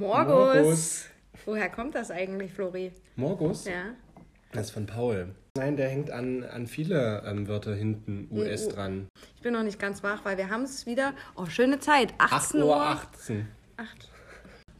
[0.00, 0.54] Morgus.
[0.56, 1.04] Morgus.
[1.44, 2.92] Woher kommt das eigentlich, Flori?
[3.16, 3.66] Morgus?
[3.66, 3.94] Ja.
[4.52, 5.34] Das ist von Paul.
[5.56, 9.08] Nein, der hängt an, an viele ähm, Wörter hinten US U- dran.
[9.36, 11.14] Ich bin noch nicht ganz wach, weil wir haben es wieder.
[11.36, 12.14] Oh, schöne Zeit.
[12.18, 12.76] 8 18 Uhr Uhr.
[12.86, 13.48] 18.
[13.76, 14.08] 8.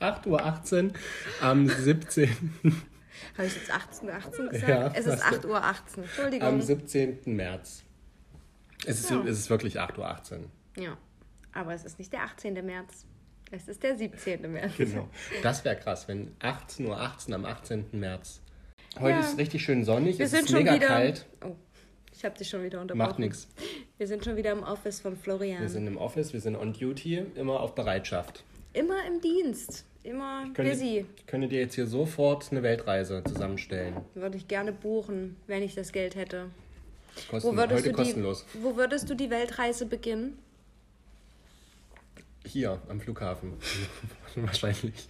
[0.01, 0.93] 8 Uhr 18
[1.41, 2.29] am 17.
[3.37, 4.69] Habe ich jetzt 18 Uhr 18 gesagt?
[4.69, 5.37] Ja, es ist hast du.
[5.39, 6.03] 8 Uhr 18.
[6.05, 6.49] Entschuldigung.
[6.49, 7.19] am 17.
[7.27, 7.85] März.
[8.87, 9.21] Es ist, Ja.
[9.25, 10.47] es ist wirklich 8 Uhr 18.
[10.79, 10.97] ja.
[11.53, 12.55] Aber es ist nicht der 18.
[12.65, 13.07] März.
[13.51, 14.51] Es ist der 17.
[14.53, 14.73] März.
[14.77, 15.09] Genau.
[15.43, 17.87] Das wäre krass, wenn 18 Uhr 18 am 18.
[17.93, 18.41] März.
[18.99, 19.21] Heute Ja.
[19.21, 20.87] ist richtig schön sonnig, Wir es sind ist schon mega wieder.
[20.87, 21.27] kalt.
[21.45, 21.55] Oh,
[22.13, 23.09] ich habe dich schon wieder unterbrochen.
[23.09, 23.49] Macht nichts.
[23.99, 25.63] Wir sind schon wieder im Office von Florian.
[25.63, 28.45] Wir sind im Office, wir sind on duty, immer auf Bereitschaft.
[28.73, 29.85] Immer im Dienst.
[30.03, 31.05] Immer Könnte, busy.
[31.17, 33.97] ich könnte dir jetzt hier sofort eine Weltreise zusammenstellen.
[34.15, 36.47] Würde ich gerne buchen, wenn ich das Geld hätte.
[37.29, 38.47] Kosten, Wo würdest, heute du kostenlos.
[38.55, 40.39] die, wo würdest du die Weltreise beginnen?
[42.45, 43.55] Hier am Flughafen.
[44.37, 45.09] Wahrscheinlich.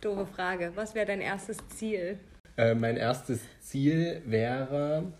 [0.00, 0.72] Doofe Frage.
[0.74, 2.18] Was wäre dein erstes Ziel?
[2.56, 5.12] Äh, mein erstes Ziel wäre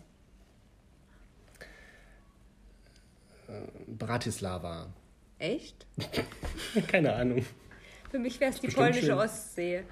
[3.48, 3.52] äh,
[3.86, 4.92] Bratislava.
[5.39, 5.86] Echt?
[6.89, 7.44] Keine Ahnung.
[8.11, 9.19] Für mich wäre es die Bestimmt polnische schön.
[9.19, 9.84] Ostsee.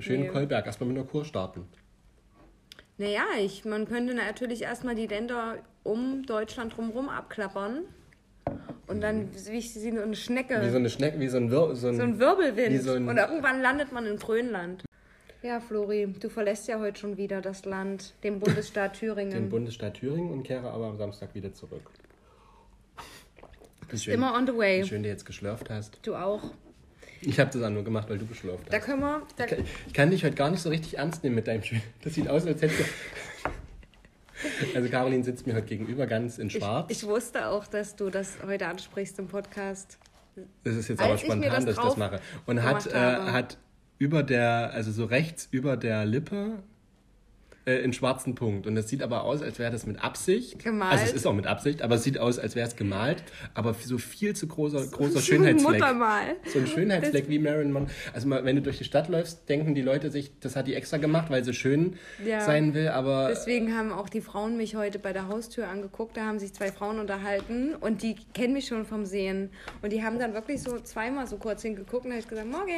[0.00, 0.28] Schön Nee.
[0.28, 1.66] Kolberg, erstmal mit einer Kur starten.
[2.98, 7.84] Naja, ich, man könnte natürlich erstmal die Länder um Deutschland drumherum abklappern.
[8.86, 11.50] Und dann, wie ich sie so eine Schnecke, Wie so eine Schnecke, wie so ein,
[11.50, 12.70] Wir so ein, so ein Wirbelwind.
[12.72, 14.84] wie so ein- Und irgendwann landet man in Grönland.
[15.42, 19.30] Ja, Flori, du verlässt ja heute schon wieder das Land, den Bundesstaat Thüringen.
[19.32, 21.90] den Bundesstaat Thüringen und kehre aber am Samstag wieder zurück.
[23.90, 24.84] Wie schön, Immer on the wie way.
[24.84, 25.98] schön du jetzt geschlürft hast.
[26.02, 26.42] Du auch.
[27.20, 28.84] Ich habe das auch nur gemacht, weil du geschlürft Da hast.
[28.84, 29.22] können wir.
[29.36, 31.62] Da, Ich kann, ich kann dich heute gar nicht so richtig ernst nehmen mit deinem
[31.62, 31.80] Schön.
[32.04, 32.84] Das sieht aus, als hättest du...
[34.74, 36.90] Also Caroline sitzt mir heute gegenüber ganz in ich, schwarz.
[36.90, 39.98] ich wusste auch, dass du das heute ansprichst im Podcast.
[40.64, 42.20] Das ist jetzt Als aber ich spontan, das dass ich das mache.
[42.46, 43.58] Und hat, äh, hat
[43.98, 46.62] über der, also so rechts über der Lippe
[47.68, 48.66] äh, einen schwarzen Punkt.
[48.66, 50.58] Und das sieht aber aus, als wäre das mit Absicht.
[50.62, 50.92] Gemalt.
[50.92, 53.22] Also es ist auch mit Absicht, aber es sieht aus, als wäre es gemalt.
[53.54, 55.80] Aber so viel zu großer, großer So ein Schönheitsfleck.
[55.80, 56.36] Muttermal.
[56.46, 57.90] So ein Schönheitsfleck wie Marilyn Monroe.
[58.12, 60.74] Also mal, wenn du durch die Stadt läufst, denken die Leute sich, das hat die
[60.74, 62.40] extra gemacht, weil sie schön Ja.
[62.40, 62.88] sein will.
[62.88, 66.16] Aber Deswegen haben auch die Frauen mich heute bei der Haustür angeguckt.
[66.16, 69.50] Da haben sich zwei Frauen unterhalten und die kennen mich schon vom Sehen.
[69.82, 72.48] Und die haben dann wirklich so zweimal so kurz hingeguckt und da hab ich gesagt,
[72.50, 72.68] morgen.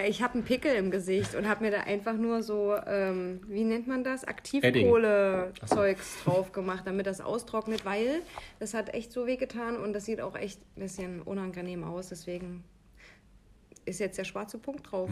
[0.00, 3.40] Ja, ich habe einen Pickel im Gesicht und habe mir da einfach nur so, ähm,
[3.48, 8.22] wie nennt man das, Aktivkohle-Zeugs drauf gemacht, damit das austrocknet, weil
[8.58, 12.08] das hat echt so wehgetan und das sieht auch echt ein bisschen unangenehm aus.
[12.08, 12.64] Deswegen
[13.84, 15.10] ist jetzt der schwarze Punkt drauf.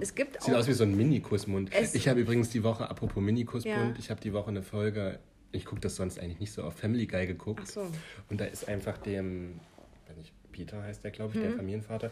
[0.00, 1.70] Es gibt Sieht aus wie so ein Mini-Kussmund.
[1.94, 3.94] Ich habe übrigens die Woche, apropos Mini-Kussmund, Ja.
[3.98, 5.20] ich habe die Woche eine Folge,
[5.52, 7.60] ich gucke das sonst eigentlich nicht so auf Family Guy geguckt.
[7.62, 7.86] Ach so.
[8.28, 9.60] Und da ist einfach dem,
[10.08, 11.44] wenn ich, Peter heißt der, glaube ich, Mhm.
[11.44, 12.10] der Familienvater,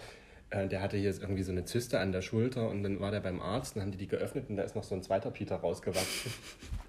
[0.51, 3.21] äh, der hatte hier irgendwie so eine Zyste an der Schulter und dann war der
[3.21, 5.57] beim Arzt, dann haben die die geöffnet und da ist noch so ein zweiter Peter
[5.57, 6.33] rausgewachsen.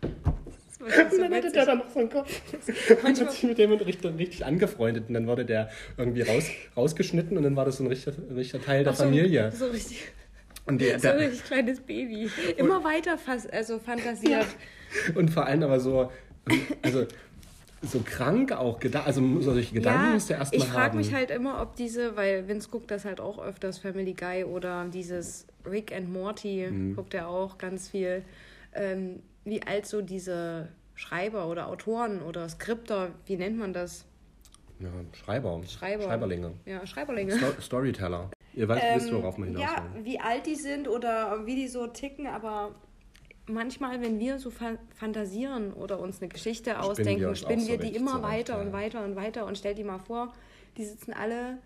[1.12, 2.42] Und dann hatte der da noch so einen Kopf.
[3.04, 6.46] Und hat sich mit dem richtig, richtig angefreundet und dann wurde der irgendwie raus,
[6.76, 9.52] rausgeschnitten und dann war das so ein richtiger, richtiger Teil der so, Familie.
[9.52, 10.08] So richtig,
[10.66, 12.30] Und, der, so ein richtig kleines Baby.
[12.58, 14.48] Immer weiter fas also fantasiert.
[15.16, 16.12] und vor allem aber so,
[16.82, 17.06] also
[17.82, 20.98] so krank auch, geda also solche Gedanken musst du erst ich mal frage haben.
[20.98, 24.86] mich halt immer, ob diese, weil Vince guckt das halt auch öfters, Family Guy oder
[24.86, 26.96] dieses Rick and Morty Mhm.
[26.96, 28.24] guckt er auch ganz viel,
[28.74, 34.06] ähm, wie alt so diese Schreiber oder Autoren oder Skripter, wie nennt man das?
[34.80, 35.62] ja, Schreiber.
[35.68, 36.04] Schreiber.
[36.06, 36.52] Schreiberlinge.
[36.66, 37.38] Ja, Schreiberlinge.
[37.38, 38.32] Sto Storyteller.
[38.54, 40.06] Ihr weißt, wisst, worauf man hinaus ja, will.
[40.06, 42.74] wie alt die sind oder wie die so ticken, aber
[43.48, 47.70] manchmal, wenn wir so fa fantasieren oder uns eine Geschichte wir ausdenken, auch spinnen so
[47.70, 50.34] wir die recht immer zurecht, weiter und weiter und weiter und stell dir mal vor,
[50.78, 51.58] die sitzen alle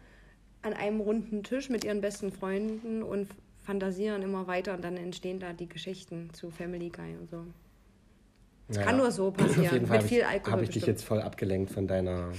[0.62, 3.28] an einem runden Tisch mit ihren besten Freunden und
[3.64, 7.46] fantasieren immer weiter und dann entstehen da die Geschichten zu Family Guy und so.
[8.70, 8.82] Ja.
[8.82, 10.76] Kann nur so Auf passieren, jeden Fall mit habe viel ich, Alkohol hab ich dich
[10.76, 10.98] bestimmt.
[10.98, 12.32] jetzt voll abgelenkt von deiner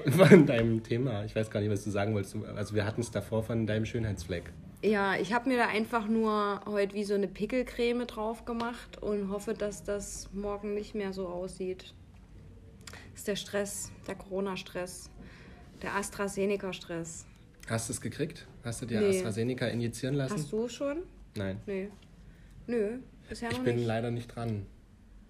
[0.06, 1.24] von deinem Thema.
[1.24, 2.36] Ich weiß gar nicht, was du sagen wolltest.
[2.56, 4.52] Also wir hatten es davor von deinem Schönheitsfleck.
[4.82, 9.30] Ja, ich habe mir da einfach nur heute wie so eine Pickelcreme drauf gemacht und
[9.30, 11.92] hoffe, dass das morgen nicht mehr so aussieht.
[12.86, 15.10] Das ist der Stress, der Corona-Stress,
[15.82, 17.26] der AstraZeneca-Stress.
[17.68, 18.46] Hast du es gekriegt?
[18.64, 19.10] Hast du dir Nee.
[19.18, 20.34] AstraZeneca injizieren lassen?
[20.34, 21.02] Hast du schon?
[21.36, 21.60] Nein.
[21.66, 21.90] Nee.
[22.66, 22.98] Nö,
[23.28, 23.86] bisher Ich noch bin nicht.
[23.86, 24.64] leider nicht dran.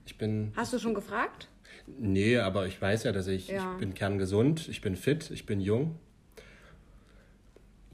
[0.06, 0.52] Ich bin.
[0.54, 1.48] Hast du schon gefragt?
[1.98, 3.72] Nee, aber ich weiß ja, dass ich, Ja.
[3.72, 5.98] ich bin kerngesund, ich bin fit, ich bin jung.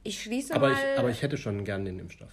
[0.07, 0.75] Ich schließe Aber mal.
[0.75, 2.31] ich, aber ich hätte schon gern den Impfstoff.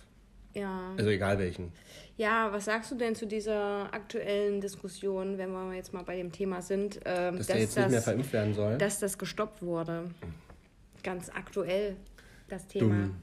[0.54, 0.94] ja.
[0.98, 1.72] Also egal welchen.
[2.18, 6.32] ja, was sagst du denn zu dieser aktuellen Diskussion, wenn wir jetzt mal bei dem
[6.32, 8.78] Thema sind, ähm, Dass dass, der jetzt nicht mehr das, verimpft werden soll.
[8.78, 10.12] dass das gestoppt wurde?
[11.04, 11.96] Ganz aktuell.
[12.50, 12.96] das Thema.
[12.96, 13.16] Dumm.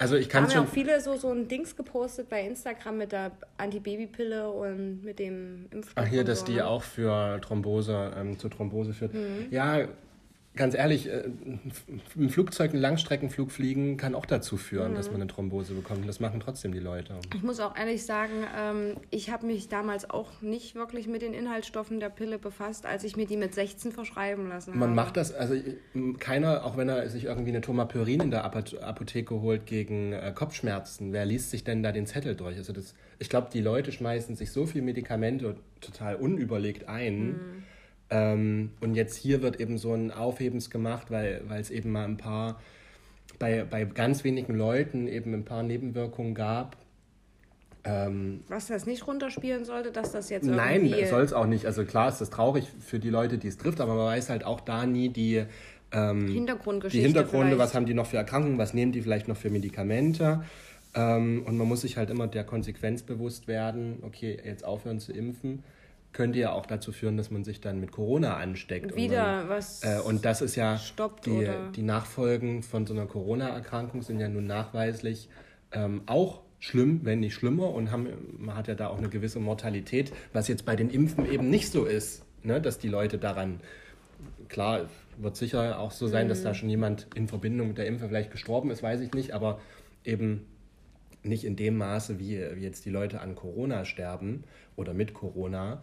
[0.00, 0.50] Also ich kann schon...
[0.50, 5.02] Haben ja auch viele so, so ein Dings gepostet bei Instagram mit der Antibabypille und
[5.02, 6.04] mit dem Impfstoff.
[6.04, 6.66] Ach hier, dass die ne?
[6.66, 9.14] auch für Thrombose, ähm, zu Thrombose führt.
[9.14, 9.46] Mhm.
[9.50, 9.88] Ja,
[10.58, 11.30] ganz ehrlich, äh,
[12.16, 14.96] ein Flugzeug, einen Langstreckenflug fliegen kann auch dazu führen, mhm.
[14.96, 16.00] dass man eine Thrombose bekommt.
[16.00, 17.14] Und das machen trotzdem die Leute.
[17.34, 21.32] Ich muss auch ehrlich sagen, ähm, ich habe mich damals auch nicht wirklich mit den
[21.32, 24.80] Inhaltsstoffen der Pille befasst, als ich mir die mit 16 verschreiben lassen habe.
[24.80, 25.54] Man macht das, also
[26.18, 31.12] keiner, auch wenn er sich irgendwie eine Tomapyrin in der Apotheke holt gegen äh, Kopfschmerzen,
[31.12, 32.56] wer liest sich denn da den Zettel durch?
[32.56, 37.28] Also das, ich glaube, die Leute schmeißen sich so viel Medikamente total unüberlegt ein.
[37.28, 37.62] Mhm
[38.10, 42.16] ähm, und jetzt hier wird eben so ein Aufhebens gemacht, weil es eben mal ein
[42.16, 42.60] paar,
[43.38, 46.76] bei, bei ganz wenigen Leuten eben ein paar Nebenwirkungen gab.
[47.84, 50.90] Ähm, Was das nicht runterspielen sollte, dass das jetzt irgendwie...
[50.90, 51.66] Nein, soll es auch nicht.
[51.66, 54.44] Also klar ist das traurig für die Leute, die es trifft, aber man weiß halt
[54.44, 55.44] auch da nie die...
[55.90, 57.60] Ähm, Hintergrundgeschichte die Hintergründe, vielleicht.
[57.60, 60.42] was haben die noch für Erkrankungen, was nehmen die vielleicht noch für Medikamente.
[60.94, 65.12] Ähm, und man muss sich halt immer der Konsequenz bewusst werden, okay, jetzt aufhören zu
[65.12, 65.62] impfen
[66.12, 68.96] könnte ja auch dazu führen, dass man sich dann mit Corona ansteckt.
[68.96, 69.84] Wieder und man, was.
[69.84, 70.80] Äh, und das ist ja
[71.24, 75.28] die, die Nachfolgen von so einer Corona-Erkrankung sind ja nun nachweislich
[75.72, 78.08] ähm, auch schlimm, wenn nicht schlimmer und haben,
[78.38, 81.70] man hat ja da auch eine gewisse Mortalität, was jetzt bei den Impfen eben nicht
[81.70, 82.60] so ist, ne?
[82.60, 83.60] dass die Leute daran,
[84.48, 84.88] klar,
[85.18, 86.30] wird sicher auch so sein, mhm.
[86.30, 89.32] dass da schon jemand in Verbindung mit der Impfe vielleicht gestorben ist, weiß ich nicht,
[89.32, 89.60] aber
[90.04, 90.46] eben
[91.28, 94.44] nicht in dem Maße, wie, wie jetzt die Leute an Corona sterben
[94.76, 95.82] oder mit Corona.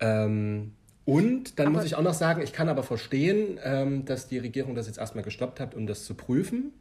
[0.00, 0.72] Ähm,
[1.04, 4.38] und dann aber muss ich auch noch sagen, ich kann aber verstehen, ähm, dass die
[4.38, 6.72] Regierung das jetzt erstmal gestoppt hat, um das zu prüfen.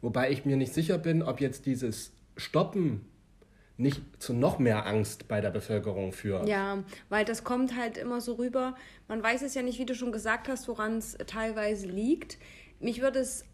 [0.00, 3.00] Wobei ich mir nicht sicher bin, ob jetzt dieses Stoppen
[3.76, 6.48] nicht zu noch mehr Angst bei der Bevölkerung führt.
[6.48, 8.76] Ja, weil das kommt halt immer so rüber.
[9.08, 12.38] Man weiß es ja nicht, wie du schon gesagt hast, woran es teilweise liegt.
[12.78, 13.44] Mich würde es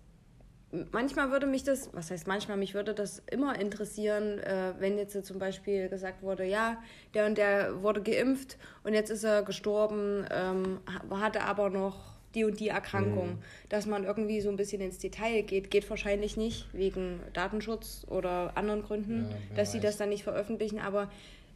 [0.93, 5.25] manchmal würde mich das, was heißt manchmal, mich würde das immer interessieren, äh, wenn jetzt
[5.25, 6.83] zum Beispiel gesagt wurde, ja,
[7.15, 10.81] der und der wurde geimpft und jetzt ist er gestorben, ähm,
[11.11, 13.39] hatte aber noch die und die Erkrankung, mhm.
[13.69, 18.57] dass man irgendwie so ein bisschen ins Detail geht, geht wahrscheinlich nicht wegen Datenschutz oder
[18.57, 19.73] anderen Gründen, ja, dass weiß.
[19.73, 21.11] sie das dann nicht veröffentlichen, aber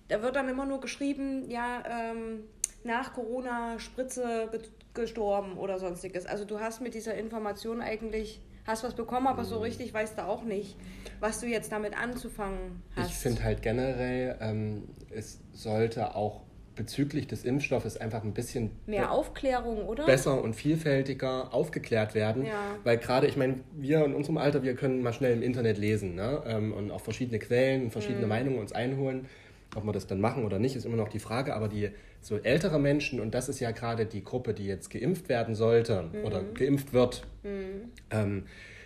[0.08, 2.40] da wird dann immer nur geschrieben, ja, ähm,
[2.82, 4.50] nach Corona Spritze
[4.92, 6.26] gestorben oder sonstiges.
[6.26, 9.62] Also du hast mit dieser Information eigentlich hast was bekommen, aber so mhm.
[9.62, 10.76] richtig weißt du auch nicht,
[11.20, 13.10] was du jetzt damit anzufangen hast.
[13.10, 16.42] Ich finde halt generell, ähm, es sollte auch
[16.76, 20.06] bezüglich des Impfstoffes einfach ein bisschen mehr Aufklärung, oder?
[20.06, 22.44] Besser und vielfältiger aufgeklärt werden.
[22.46, 22.76] Ja.
[22.82, 26.14] Weil gerade, ich meine, wir in unserem Alter, wir können mal schnell im Internet lesen
[26.14, 26.42] ne?
[26.46, 28.28] Ähm, und auch verschiedene Quellen und verschiedene mhm.
[28.28, 29.26] Meinungen uns einholen.
[29.76, 31.54] Ob wir das dann machen oder nicht, ist immer noch die Frage.
[31.54, 31.90] Aber die
[32.20, 36.10] so ältere Menschen, und das ist ja gerade die Gruppe, die jetzt geimpft werden sollte
[36.12, 36.24] mhm.
[36.24, 37.90] oder geimpft wird, mhm.
[38.10, 38.44] ähm,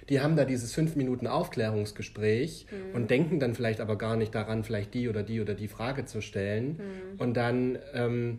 [0.08, 2.94] die haben da dieses fünf Minuten Aufklärungsgespräch mhm.
[2.94, 6.06] und denken dann vielleicht aber gar nicht daran, vielleicht die oder die oder die Frage
[6.06, 6.78] zu stellen.
[6.78, 7.20] Mhm.
[7.20, 8.38] Und dann ähm,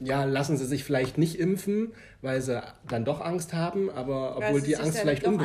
[0.00, 1.92] ja, lassen sie sich vielleicht nicht impfen,
[2.22, 5.44] weil sie dann doch Angst haben, aber obwohl die Angst vielleicht unbe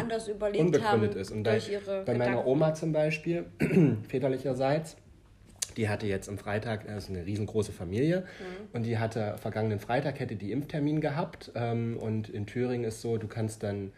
[0.58, 1.32] unbegründet ist.
[1.32, 1.58] Und da,
[2.06, 3.46] bei meiner Oma zum Beispiel,
[4.08, 4.98] väterlicherseits,
[5.78, 8.68] die hatte jetzt am Freitag, das ist eine riesengroße Familie, mhm.
[8.74, 11.52] und die hatte vergangenen Freitag hätte die Impftermin gehabt.
[11.56, 13.92] Ähm, und in Thüringen ist so, du kannst dann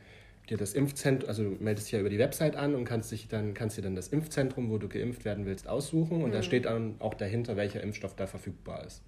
[0.50, 3.28] dir das Impfzentrum, also du meldest dich ja über die Website an und kannst dich
[3.28, 6.24] dann, kannst dir dann das Impfzentrum, wo du geimpft werden willst, aussuchen.
[6.24, 6.34] Und mhm.
[6.34, 9.02] da steht dann auch dahinter, welcher Impfstoff da verfügbar ist.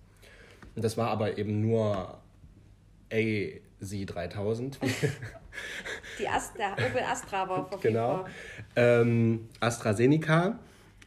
[0.75, 2.19] Und das war aber eben nur
[3.11, 4.77] AZ3000.
[6.19, 7.81] Die Ast der Opel Astra war verfügbar.
[7.81, 8.25] Genau.
[8.75, 10.59] Ähm, AstraZeneca.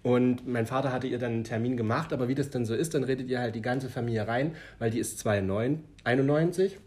[0.02, 2.94] Und mein Vater hatte ihr dann einen Termin gemacht, aber wie das dann so ist,
[2.94, 6.78] dann redet ihr halt die ganze Familie rein, weil die ist 91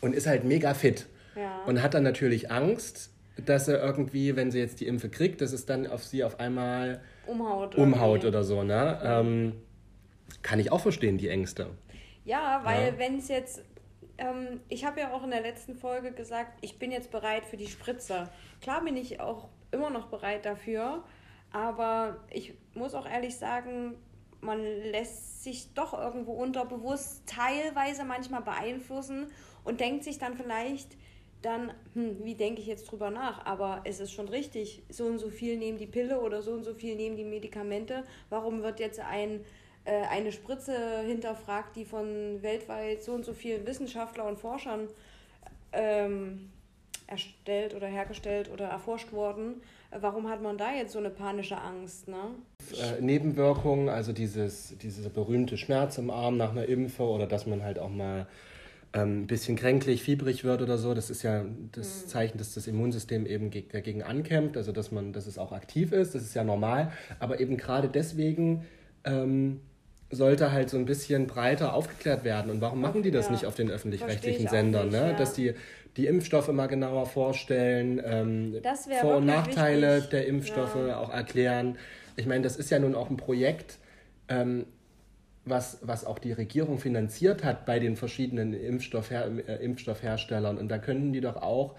[0.00, 1.06] und ist halt mega fit.
[1.34, 1.62] Ja.
[1.66, 3.10] Und hat dann natürlich Angst,
[3.44, 6.38] dass er irgendwie, wenn sie jetzt die Impfe kriegt, dass es dann auf sie auf
[6.40, 8.62] einmal umhaut, umhaut oder so.
[8.62, 9.00] Ne?
[9.02, 9.52] Ähm,
[10.42, 11.68] kann ich auch verstehen, die Ängste.
[12.24, 12.98] Ja, weil ja.
[12.98, 13.62] wenn es jetzt
[14.18, 17.56] ähm, ich habe ja auch in der letzten Folge gesagt, ich bin jetzt bereit für
[17.56, 18.28] die Spritze.
[18.60, 21.04] Klar bin ich auch immer noch bereit dafür,
[21.52, 23.94] aber ich muss auch ehrlich sagen,
[24.40, 29.26] man lässt sich doch irgendwo unterbewusst teilweise manchmal beeinflussen
[29.64, 30.96] und denkt sich dann vielleicht,
[31.42, 33.44] dann, hm, wie denke ich jetzt drüber nach?
[33.46, 36.64] Aber es ist schon richtig, so und so viel nehmen die Pille oder so und
[36.64, 38.04] so viel nehmen die Medikamente.
[38.28, 39.44] Warum wird jetzt ein,
[39.84, 44.88] äh, eine Spritze hinterfragt, die von weltweit so und so vielen Wissenschaftlern und Forschern
[45.72, 46.50] ähm,
[47.06, 49.62] erstellt oder hergestellt oder erforscht worden?
[49.90, 52.08] Warum hat man da jetzt so eine panische Angst?
[52.08, 52.16] Ne?
[52.78, 57.62] Äh, Nebenwirkungen, also dieses, dieser berühmte Schmerz im Arm nach einer Impfe oder dass man
[57.62, 58.26] halt auch mal
[58.92, 60.92] ähm, ein bisschen kränklich, fiebrig wird oder so.
[60.92, 62.08] Das ist ja das mhm.
[62.08, 66.14] Zeichen, dass das Immunsystem eben dagegen ankämpft, also dass man, dass es auch aktiv ist.
[66.14, 66.92] Das ist ja normal.
[67.18, 68.66] Aber eben gerade deswegen
[69.04, 69.60] ähm,
[70.10, 72.50] sollte halt so ein bisschen breiter aufgeklärt werden.
[72.50, 73.32] Und warum machen die das ja.
[73.32, 74.88] nicht auf den öffentlich-rechtlichen Sendern?
[74.88, 75.10] Nicht, ne?
[75.10, 75.16] Ja.
[75.16, 75.54] Dass die
[75.96, 78.60] die Impfstoffe mal genauer vorstellen, ähm,
[79.00, 80.10] Vor- und Nachteile wichtig.
[80.10, 81.00] der Impfstoffe ja.
[81.00, 81.76] auch erklären.
[82.16, 83.78] Ich meine, das ist ja nun auch ein Projekt,
[84.28, 84.66] ähm,
[85.44, 90.58] was, was auch die Regierung finanziert hat bei den verschiedenen Impfstoffher äh, Impfstoffherstellern.
[90.58, 91.74] Und da könnten die doch auch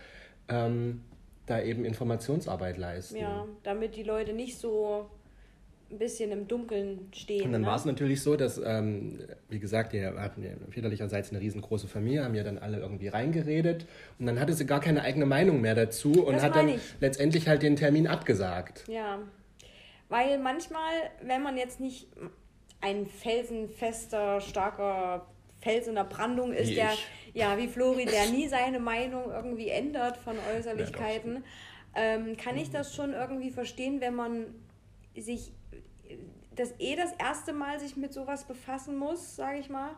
[0.48, 1.01] ähm,
[1.46, 3.18] da eben Informationsarbeit leisten.
[3.18, 5.10] Ja, damit die Leute nicht so
[5.91, 7.46] ein bisschen im Dunkeln stehen.
[7.46, 7.67] Und dann ne?
[7.67, 9.19] war es natürlich so, dass, ähm,
[9.50, 13.86] wie gesagt, wir hatten ja väterlicherseits eine riesengroße Familie, haben ja dann alle irgendwie reingeredet
[14.19, 16.81] und dann hatte sie gar keine eigene Meinung mehr dazu und das hat dann ich.
[17.00, 18.84] letztendlich halt den Termin abgesagt.
[18.88, 19.19] Ja,
[20.10, 20.93] weil manchmal,
[21.24, 22.08] wenn man jetzt nicht
[22.81, 25.25] ein felsenfester, starker
[25.60, 27.08] Fels in der Brandung ist, wie der, ich.
[27.34, 31.41] ja, wie Flori, der nie seine Meinung irgendwie ändert von Äußerlichkeiten, ja,
[31.96, 34.46] ähm, kann ich das schon irgendwie verstehen, wenn man
[35.17, 35.51] sich
[36.56, 39.92] das eh das erste Mal sich mit sowas befassen muss, sage ich mal,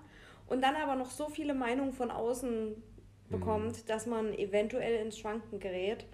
[0.47, 2.75] und dann aber noch so viele Meinungen von außen
[3.29, 3.87] bekommt, mhm.
[3.87, 6.05] dass man eventuell ins Schwanken gerät,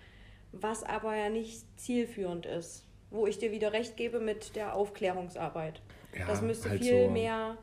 [0.51, 2.85] was aber ja nicht zielführend ist.
[3.09, 5.81] Wo ich dir wieder recht gebe mit der Aufklärungsarbeit.
[6.17, 7.11] Ja, das müsste halt viel so.
[7.11, 7.57] mehr,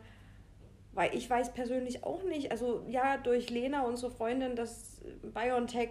[0.92, 5.90] weil ich weiß persönlich auch nicht, also ja, durch Lena, unsere Freundin, dass BioNTech,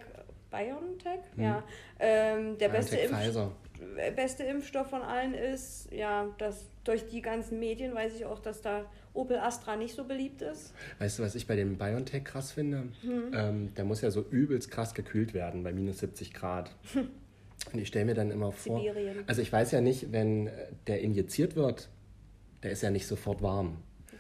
[0.50, 1.20] BioNTech?
[1.36, 1.44] Mhm.
[1.44, 1.64] Ja,
[2.00, 3.52] ähm, der BioNTech beste Impfstoff
[4.16, 8.62] beste Impfstoff von allen ist, ja, das durch die ganzen Medien weiß ich auch, dass
[8.62, 10.74] da Opel Astra nicht so beliebt ist.
[11.00, 12.90] Weißt du, was ich bei dem BioNTech krass finde?
[13.02, 13.32] Hm.
[13.34, 16.75] Ähm, der muss ja so übelst krass gekühlt werden bei minus 70 Grad.
[17.72, 19.24] Und ich stelle mir dann immer vor, Sibirien.
[19.28, 20.50] also ich weiß ja nicht, wenn
[20.88, 21.90] der injiziert wird,
[22.62, 23.78] der ist ja nicht sofort warm.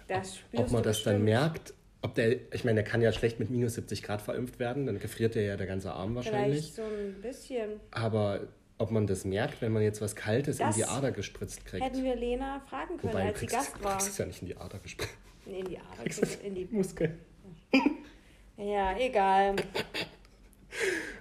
[0.07, 1.15] Das ob man das bestimmt.
[1.15, 4.59] dann merkt, ob der, ich meine, der kann ja schlecht mit minus 70 Grad verimpft
[4.59, 6.73] werden, dann gefriert der ja der ganze Arm wahrscheinlich.
[6.73, 7.79] Vielleicht so ein bisschen.
[7.91, 8.41] Aber
[8.83, 11.83] ob man das merkt, wenn man jetzt was Kaltes das in die Ader gespritzt kriegt.
[11.83, 13.95] Hätten wir Lena fragen können, Wobei, als sie Gast war.
[13.95, 15.13] Das ist ja nicht in die Ader gespritzt.
[15.45, 17.17] Nee, in die Ader, kriegst, in die Muskeln.
[18.57, 19.55] Ja, egal.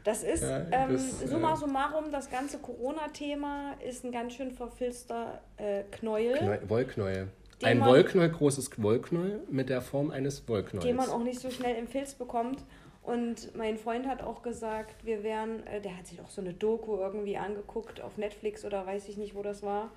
[0.03, 5.41] Das ist, ja, ähm, summa äh, summarum, das ganze Corona-Thema ist ein ganz schön verfilzter
[5.57, 6.39] äh, Knäuel.
[6.39, 7.29] Knäuel Wollknäuel.
[7.63, 10.85] Ein man, Wollknäuel, großes Wollknäuel mit der Form eines Wollknäuels.
[10.85, 12.59] Den man auch nicht so schnell im Filz bekommt.
[13.03, 16.55] Und mein Freund hat auch gesagt, wir wären, äh, der hat sich auch so eine
[16.55, 19.91] Doku irgendwie angeguckt auf Netflix oder weiß ich nicht, wo das war.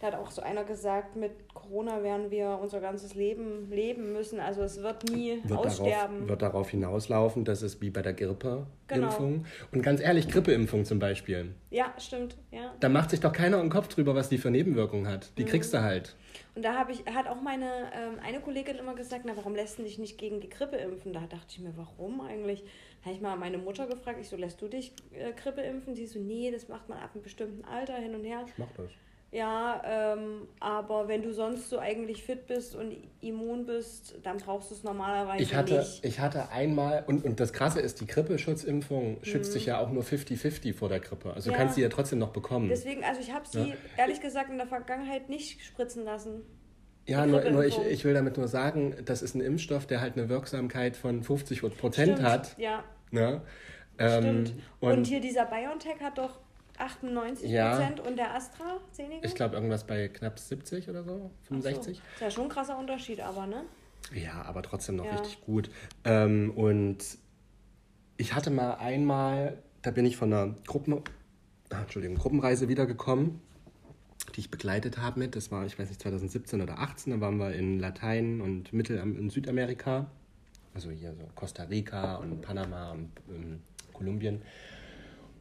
[0.00, 4.38] Da hat auch so einer gesagt, mit Corona werden wir unser ganzes Leben leben müssen.
[4.38, 6.16] Also es wird nie wird aussterben.
[6.16, 8.68] Darauf, wird darauf hinauslaufen, dass es wie bei der Grippeimpfung.
[8.86, 9.46] Genau.
[9.72, 11.52] Und ganz ehrlich, Grippeimpfung zum Beispiel.
[11.70, 12.36] Ja, stimmt.
[12.52, 12.74] Ja.
[12.78, 15.36] Da macht sich doch keiner einen Kopf drüber, was die für Nebenwirkungen hat.
[15.36, 15.48] Die mhm.
[15.48, 16.14] kriegst du halt.
[16.58, 19.78] Und da habe ich, hat auch meine ähm, eine Kollegin immer gesagt, na, warum lässt
[19.78, 21.12] du dich nicht gegen die Grippe impfen?
[21.12, 22.64] Da dachte ich mir, warum eigentlich?
[22.98, 25.94] Da habe ich mal meine Mutter gefragt, ich so, lässt du dich äh, Grippe impfen?
[25.94, 28.44] Die so, nee, das macht man ab einem bestimmten Alter hin und her.
[28.44, 28.90] Ich mach das.
[29.30, 34.70] Ja, ähm, aber wenn du sonst so eigentlich fit bist und immun bist, dann brauchst
[34.70, 36.02] du es normalerweise ich hatte, nicht.
[36.02, 39.54] Ich hatte einmal, und, und das Krasse ist, die Grippeschutzimpfung schützt mhm.
[39.54, 41.34] dich ja auch nur 50-50 vor der Grippe.
[41.34, 41.56] Also ja.
[41.56, 42.70] du kannst sie ja trotzdem noch bekommen.
[42.70, 43.74] Deswegen, also ich habe sie ja.
[43.98, 46.40] ehrlich gesagt in der Vergangenheit nicht spritzen lassen.
[47.06, 50.16] Ja, nur, nur ich, ich will damit nur sagen, das ist ein Impfstoff, der halt
[50.16, 52.56] eine Wirksamkeit von 50 Prozent hat.
[52.58, 52.82] Ja.
[53.10, 53.42] Ne?
[53.98, 54.54] Ähm, Stimmt.
[54.80, 56.38] Und, und, hier dieser BioNTech hat doch
[56.80, 59.26] 98 ja, Prozent und der AstraZeneca?
[59.26, 61.96] Ich glaube irgendwas bei knapp 70 oder so, 65.
[61.96, 62.02] So.
[62.02, 63.64] Ist ja schon ein krasser Unterschied, aber ne?
[64.14, 65.16] Ja, aber trotzdem noch ja.
[65.16, 65.70] richtig gut.
[66.04, 66.98] Ähm, und
[68.16, 71.02] ich hatte mal einmal, da bin ich von einer Gruppen,
[71.70, 73.40] ah, Entschuldigung, Gruppenreise wiedergekommen,
[74.34, 75.36] die ich begleitet habe mit.
[75.36, 79.00] Das war, ich weiß nicht, 2017 oder 2018, da waren wir in Latein und Mittel-
[79.00, 80.10] und Südamerika.
[80.74, 83.60] Also hier so Costa Rica und Panama und ähm,
[83.92, 84.42] Kolumbien.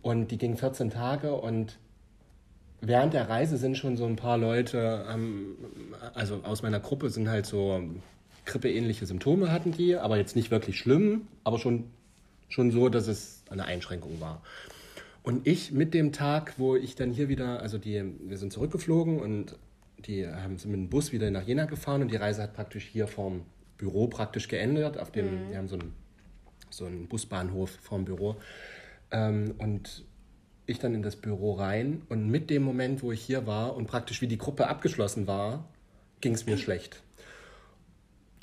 [0.07, 1.79] Und die ging 14 Tage und
[2.79, 5.05] während der Reise sind schon so ein paar Leute,
[6.13, 7.83] also aus meiner Gruppe sind halt so
[8.45, 11.91] grippeähnliche Symptome hatten die, aber jetzt nicht wirklich schlimm, aber schon,
[12.47, 14.41] schon so, dass es eine Einschränkung war.
[15.23, 19.19] Und ich mit dem Tag, wo ich dann hier wieder, also die, wir sind zurückgeflogen
[19.19, 19.57] und
[19.99, 22.85] die haben sind mit dem Bus wieder nach Jena gefahren und die Reise hat praktisch
[22.85, 23.41] hier vorm
[23.77, 24.97] Büro praktisch geändert.
[24.97, 25.49] Auf dem, mhm.
[25.49, 25.93] Wir haben so einen,
[26.69, 28.37] so einen Busbahnhof vorm Büro.
[29.11, 30.05] Ähm, und
[30.65, 33.87] ich dann in das Büro rein und mit dem Moment, wo ich hier war und
[33.87, 35.69] praktisch wie die Gruppe abgeschlossen war,
[36.19, 37.01] ging es mir schlecht.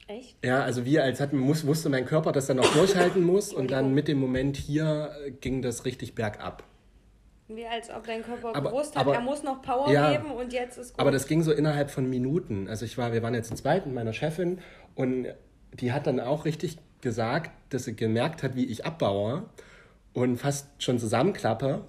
[0.07, 0.37] Echt?
[0.45, 3.71] Ja, also wie als hat, muss, wusste mein Körper, dass er noch durchhalten muss und
[3.71, 6.65] dann mit dem Moment hier ging das richtig bergab.
[7.49, 10.31] Wie als ob dein Körper aber, gewusst hat, aber, er muss noch Power ja, geben
[10.31, 11.01] und jetzt ist gut.
[11.01, 12.69] Aber das ging so innerhalb von Minuten.
[12.69, 14.61] Also ich war, wir waren jetzt in zweit mit meiner Chefin
[14.95, 15.27] und
[15.75, 19.45] die hat dann auch richtig gesagt, dass sie gemerkt hat, wie ich abbaue
[20.15, 21.85] und fast schon zusammenklappe.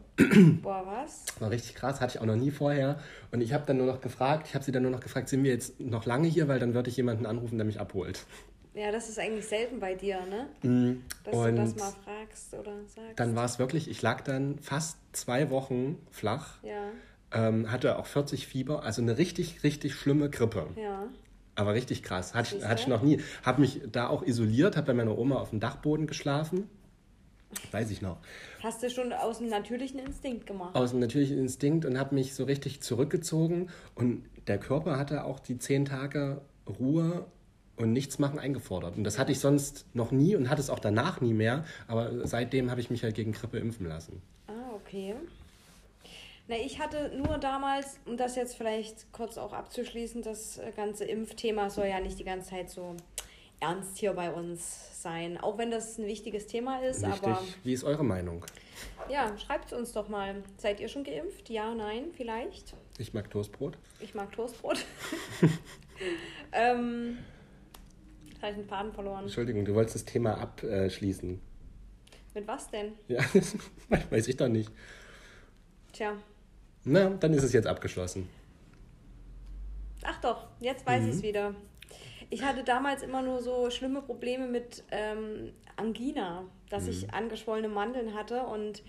[0.62, 1.26] Boah, was?
[1.40, 3.00] War richtig krass, hatte ich auch noch nie vorher.
[3.32, 5.44] Und ich habe dann nur noch gefragt, ich habe sie dann nur noch gefragt, sind
[5.44, 8.26] wir jetzt noch lange hier, weil dann würde ich jemanden anrufen, der mich abholt.
[8.74, 10.48] Ja, das ist eigentlich selten bei dir, ne?
[10.70, 13.18] Mm, Dass du das mal fragst oder sagst.
[13.20, 16.62] Dann war es wirklich, ich lag dann fast zwei Wochen flach.
[16.62, 16.90] Ja.
[17.32, 20.68] Ähm, hatte auch 40 Fieber, also eine richtig, richtig schlimme Grippe.
[20.76, 21.08] Ja.
[21.56, 22.34] Aber richtig krass.
[22.34, 23.22] Hatte, ich, hatte ich noch nie.
[23.44, 26.70] Habe mich da auch isoliert, habe bei meiner Oma auf dem Dachboden geschlafen.
[27.72, 28.18] Weiß ich noch.
[28.62, 30.76] Hast du schon aus dem natürlichen Instinkt gemacht?
[30.76, 33.70] Aus dem natürlichen Instinkt und habe mich so richtig zurückgezogen.
[33.96, 37.26] Und der Körper hatte auch die zehn Tage Ruhe
[37.78, 38.98] und nichts machen eingefordert.
[38.98, 41.66] Und das hatte ich sonst noch nie und hatte es auch danach nie mehr.
[41.88, 44.22] Aber seitdem habe ich mich halt gegen Grippe impfen lassen.
[44.48, 45.16] Ah, okay.
[46.48, 51.70] Na, ich hatte nur damals, um das jetzt vielleicht kurz auch abzuschließen, das ganze Impfthema
[51.70, 52.96] soll ja nicht die ganze Zeit so
[53.66, 55.38] ernst hier bei uns sein.
[55.38, 57.02] Auch wenn das ein wichtiges Thema ist.
[57.02, 57.24] Wichtig.
[57.24, 58.46] Aber Wie ist eure Meinung?
[59.10, 60.44] Ja, schreibt es uns doch mal.
[60.58, 61.50] Seid ihr schon geimpft?
[61.50, 62.76] Ja, nein, vielleicht?
[62.98, 63.78] Ich mag Toastbrot.
[64.00, 64.86] Ich mag Toastbrot.
[66.52, 67.18] ähm,
[68.42, 69.24] habe ich den Faden verloren.
[69.24, 71.42] Entschuldigung, du wolltest das Thema abschließen.
[72.34, 72.94] Mit was denn?
[73.08, 73.24] Ja,
[74.10, 74.70] weiß ich doch nicht.
[75.94, 76.18] Tja.
[76.84, 78.30] Na, dann ist es jetzt abgeschlossen.
[80.04, 81.10] Ach doch, jetzt weiß mhm.
[81.10, 81.56] ich es wieder.
[82.36, 86.90] Ich hatte damals immer nur so schlimme Probleme mit ähm, Angina, dass mhm.
[86.90, 88.84] ich angeschwollene Mandeln hatte und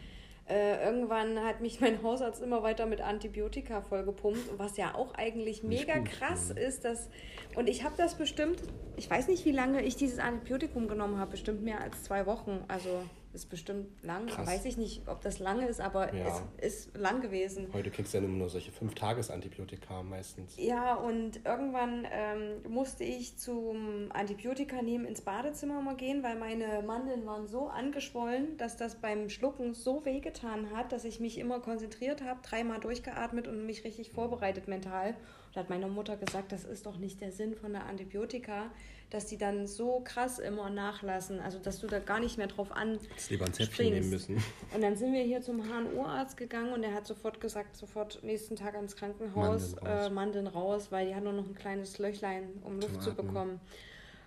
[0.49, 5.63] äh, irgendwann hat mich mein Hausarzt immer weiter mit Antibiotika vollgepumpt, was ja auch eigentlich
[5.63, 6.61] mega gut, krass ja.
[6.61, 6.85] ist.
[6.85, 7.09] Dass,
[7.55, 8.61] und ich habe das bestimmt,
[8.97, 12.65] ich weiß nicht, wie lange ich dieses Antibiotikum genommen habe, bestimmt mehr als zwei Wochen.
[12.67, 13.05] Also
[13.37, 14.27] ist bestimmt lang.
[14.27, 14.47] Krass.
[14.47, 16.43] Weiß ich nicht, ob das lange ist, aber ja.
[16.57, 17.69] es ist lang gewesen.
[17.73, 20.55] Heute kriegst du ja nur solche fünf Tages Antibiotika meistens.
[20.57, 26.83] Ja, und irgendwann ähm, musste ich zum Antibiotika nehmen ins Badezimmer mal gehen, weil meine
[26.83, 31.61] Mandeln waren so angeschwollen, dass das beim Schlucken so wehgetan hat, dass ich mich immer
[31.61, 35.15] konzentriert habe, dreimal durchgeatmet und mich richtig vorbereitet mental.
[35.53, 38.71] Da hat meine Mutter gesagt, das ist doch nicht der Sinn von der Antibiotika
[39.11, 42.73] dass die dann so krass immer nachlassen, also dass du da gar nicht mehr drauf
[42.73, 42.99] an.
[43.31, 44.43] Lieber ein Zäpfchen nehmen müssen.
[44.75, 48.57] Und dann sind wir hier zum HNO-Arzt gegangen und der hat sofort gesagt, sofort nächsten
[48.57, 51.99] Tag ans Krankenhaus, Mandeln raus, äh, Mandeln raus weil die hat nur noch ein kleines
[51.99, 53.61] Löchlein, um Luft zu bekommen.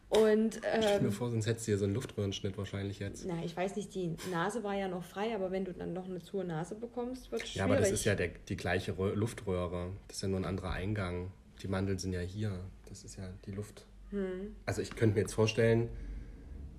[0.10, 3.26] Und, ähm, Stell mir vor, sonst hättest du hier so einen Luftröhrenschnitt wahrscheinlich jetzt.
[3.28, 6.06] Na, ich weiß nicht, die Nase war ja noch frei, aber wenn du dann noch
[6.06, 7.58] eine zu Nase bekommst, wird es schwierig.
[7.58, 9.92] Ja, aber das ist ja der, die gleiche Luftröhre.
[10.08, 11.32] Das ist ja nur ein anderer Eingang.
[11.62, 12.60] Die Mandeln sind ja hier.
[12.88, 13.86] Das ist ja die Luft.
[14.10, 14.56] Hm.
[14.66, 15.90] Also ich könnte mir jetzt vorstellen,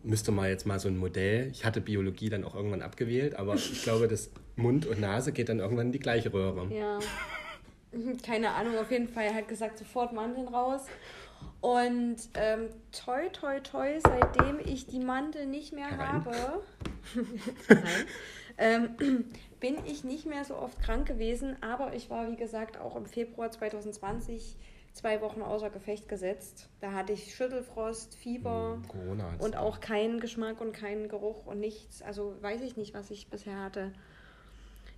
[0.02, 1.48] müsste mal jetzt mal so ein Modell.
[1.52, 5.48] Ich hatte Biologie dann auch irgendwann abgewählt, aber ich glaube, das Mund und Nase geht
[5.48, 6.72] dann irgendwann in die gleiche Röhre.
[6.74, 6.98] Ja.
[8.22, 9.24] Keine Ahnung, auf jeden Fall.
[9.24, 10.82] Er hat gesagt, sofort Mandeln raus.
[11.60, 16.24] Und ähm, toi, toi, toi, seitdem ich die Mandeln nicht mehr Herein.
[16.24, 16.62] habe,
[18.58, 19.24] ähm,
[19.58, 21.56] bin ich nicht mehr so oft krank gewesen.
[21.62, 24.56] Aber ich war, wie gesagt, auch im Februar 2020
[24.92, 26.68] zwei Wochen außer Gefecht gesetzt.
[26.81, 32.03] Da hatte ich Schüttelfrost, Fieber hm, und auch keinen Geschmack und keinen Geruch und nichts.
[32.03, 33.92] Also weiß ich nicht, was ich bisher hatte.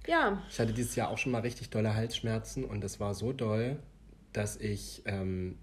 [0.07, 0.42] Ja.
[0.48, 3.78] Ich hatte dieses Jahr auch schon mal richtig dolle Halsschmerzen und es war so doll,
[4.33, 5.59] dass ich ähm,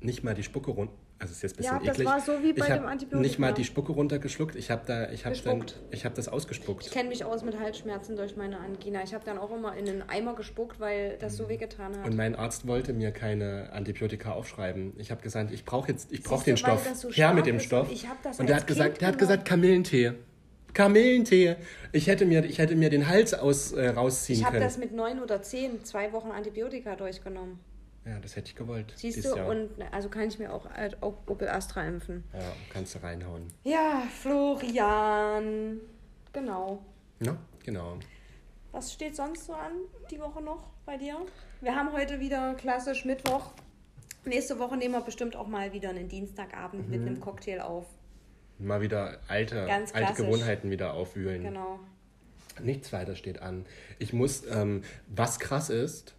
[0.00, 2.06] nicht mal die Spucke runter also ist jetzt ein bisschen ja, das eklig.
[2.06, 3.22] war so wie bei ich dem Antibiotikum.
[3.22, 4.54] nicht mal die Spucke runtergeschluckt.
[4.54, 6.86] Ich habe da, ich habe dann, ich habe das ausgespuckt.
[6.86, 9.02] Ich kenne mich aus mit Halsschmerzen durch meine Angina.
[9.02, 11.48] Ich habe dann auch immer in einen Eimer gespuckt, weil das so mhm.
[11.48, 12.06] wehgetan hat.
[12.06, 14.92] Und mein Arzt wollte mir keine Antibiotika aufschreiben.
[14.98, 16.86] Ich habe gesagt, ich brauche jetzt, ich brauche den Stoff.
[16.94, 17.88] So Her mit dem Stoff.
[17.90, 20.12] Und, und der hat gesagt, der hat gesagt Kamillentee.
[20.74, 21.56] Kamillentee.
[21.92, 24.56] Ich hätte mir, ich hätte mir den Hals aus, äh, rausziehen ich können.
[24.56, 27.58] Ich habe das mit neun oder zehn, zwei Wochen Antibiotika durchgenommen.
[28.06, 28.92] Ja, das hätte ich gewollt.
[28.96, 29.48] Siehst du, Jahr.
[29.48, 32.22] und also kann ich mir auch, halt auch Opel Astra impfen.
[32.32, 33.48] Ja, kannst du reinhauen.
[33.64, 35.80] Ja, Florian.
[36.32, 36.84] Genau.
[37.20, 37.98] Ja, genau.
[38.70, 39.72] Was steht sonst so an
[40.10, 41.16] die Woche noch bei dir?
[41.60, 43.52] Wir haben heute wieder klassisch Mittwoch.
[44.24, 46.90] Nächste Woche nehmen wir bestimmt auch mal wieder einen Dienstagabend mhm.
[46.90, 47.86] mit einem Cocktail auf.
[48.58, 51.42] Mal wieder alte, alte Gewohnheiten wieder aufwühlen.
[51.42, 51.80] Genau.
[52.62, 53.66] Nichts weiter steht an.
[53.98, 56.14] Ich muss, ähm, was krass ist,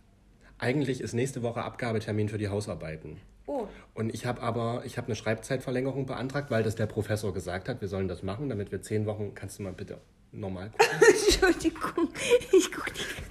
[0.60, 3.18] eigentlich ist nächste Woche Abgabetermin für die Hausarbeiten.
[3.46, 3.68] Oh.
[3.94, 7.82] Und ich habe aber, ich habe eine Schreibzeitverlängerung beantragt, weil das der Professor gesagt hat,
[7.82, 10.00] wir sollen das machen, damit wir zehn Wochen, kannst du mal bitte
[10.32, 10.88] normal gucken?
[11.26, 12.10] Entschuldigung,
[12.52, 13.24] ich gucke nicht.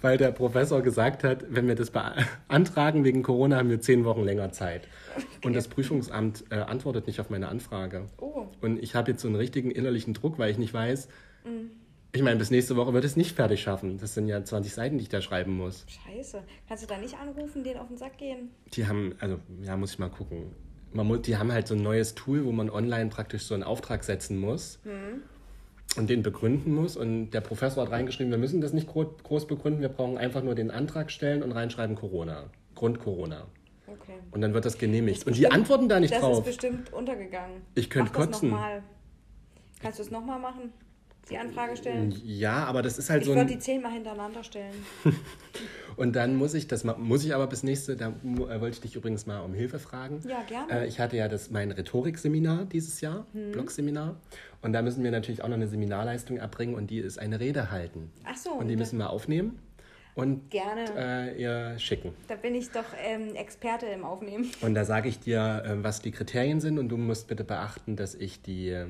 [0.00, 4.22] Weil der Professor gesagt hat, wenn wir das beantragen wegen Corona, haben wir zehn Wochen
[4.22, 4.86] länger Zeit.
[5.16, 5.26] Okay.
[5.44, 8.06] Und das Prüfungsamt äh, antwortet nicht auf meine Anfrage.
[8.18, 8.46] Oh.
[8.60, 11.08] Und ich habe jetzt so einen richtigen innerlichen Druck, weil ich nicht weiß,
[11.44, 11.70] mhm
[12.12, 13.98] ich meine, bis nächste Woche wird es nicht fertig schaffen.
[13.98, 15.84] Das sind ja 20 Seiten, die ich da schreiben muss.
[15.88, 16.42] Scheiße.
[16.66, 18.50] Kannst du da nicht anrufen, den auf den Sack gehen?
[18.72, 20.52] Die haben, also, ja, muss ich mal gucken.
[20.92, 23.62] man muss, die haben halt so ein neues Tool, wo man online praktisch so einen
[23.62, 24.80] Auftrag setzen muss.
[24.84, 25.22] Mhm.
[25.96, 26.96] Und den begründen muss.
[26.96, 30.54] Und der Professor hat reingeschrieben, wir müssen das nicht groß begründen, wir brauchen einfach nur
[30.54, 32.50] den Antrag stellen und reinschreiben Corona.
[32.74, 33.46] Grund Corona.
[33.86, 34.14] Okay.
[34.30, 35.18] Und dann wird das genehmigt.
[35.18, 36.38] Das und bestimmt, die antworten da nicht das drauf.
[36.38, 37.62] Das ist bestimmt untergegangen.
[37.74, 38.54] Ich könnte kotzen.
[39.80, 40.72] Kannst du es nochmal machen?
[41.30, 42.14] Die Anfrage stellen?
[42.24, 43.32] Ja, aber das ist halt ich so.
[43.32, 44.74] Ich würde die zehnmal hintereinander stellen.
[45.96, 48.96] und dann muss ich das muss ich aber bis nächste, da äh, wollte ich dich
[48.96, 50.20] übrigens mal um Hilfe fragen.
[50.26, 50.84] Ja, gerne.
[50.84, 53.52] Äh, ich hatte ja das mein Rhetorikseminar dieses Jahr, hm.
[53.52, 54.16] Blogseminar.
[54.62, 57.70] Und da müssen wir natürlich auch noch eine Seminarleistung erbringen und die ist eine Rede
[57.70, 58.10] halten.
[58.24, 58.50] Ach so.
[58.50, 59.58] Und die müssen wir aufnehmen
[60.18, 60.84] und Gerne.
[60.96, 62.12] Äh, ihr schicken.
[62.26, 64.50] Da bin ich doch ähm, Experte im Aufnehmen.
[64.62, 67.94] Und da sage ich dir, äh, was die Kriterien sind und du musst bitte beachten,
[67.94, 68.84] dass ich die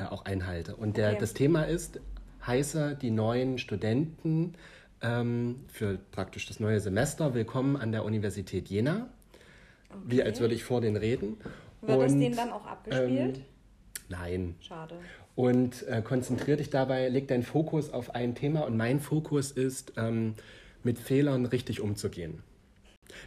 [0.00, 0.76] äh, auch einhalte.
[0.76, 1.18] Und der, okay.
[1.20, 2.00] das Thema ist,
[2.46, 4.54] heiße die neuen Studenten
[5.02, 9.08] ähm, für praktisch das neue Semester willkommen an der Universität Jena.
[9.88, 9.98] Okay.
[10.06, 11.36] Wie als würde ich vor denen reden.
[11.80, 13.36] Wird und, das denen dann auch abgespielt?
[13.38, 13.44] Ähm,
[14.08, 14.54] nein.
[14.60, 14.96] Schade
[15.40, 19.94] und äh, konzentrier dich dabei, leg deinen Fokus auf ein Thema und mein Fokus ist,
[19.96, 20.34] ähm,
[20.82, 22.42] mit Fehlern richtig umzugehen.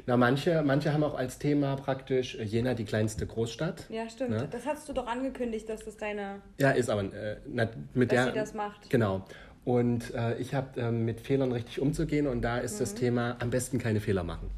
[0.06, 3.86] Na, manche, manche haben auch als Thema praktisch äh, Jena die kleinste Großstadt.
[3.90, 4.32] Ja, stimmt.
[4.32, 4.48] Ne?
[4.52, 6.42] Das hast du doch angekündigt, dass das deine.
[6.58, 8.34] Ja, ist aber äh, na, mit dass der.
[8.34, 8.90] sie das macht.
[8.90, 9.26] Genau.
[9.66, 12.80] Und äh, ich habe äh, mit Fehlern richtig umzugehen und da ist mhm.
[12.80, 14.50] das Thema am besten keine Fehler machen.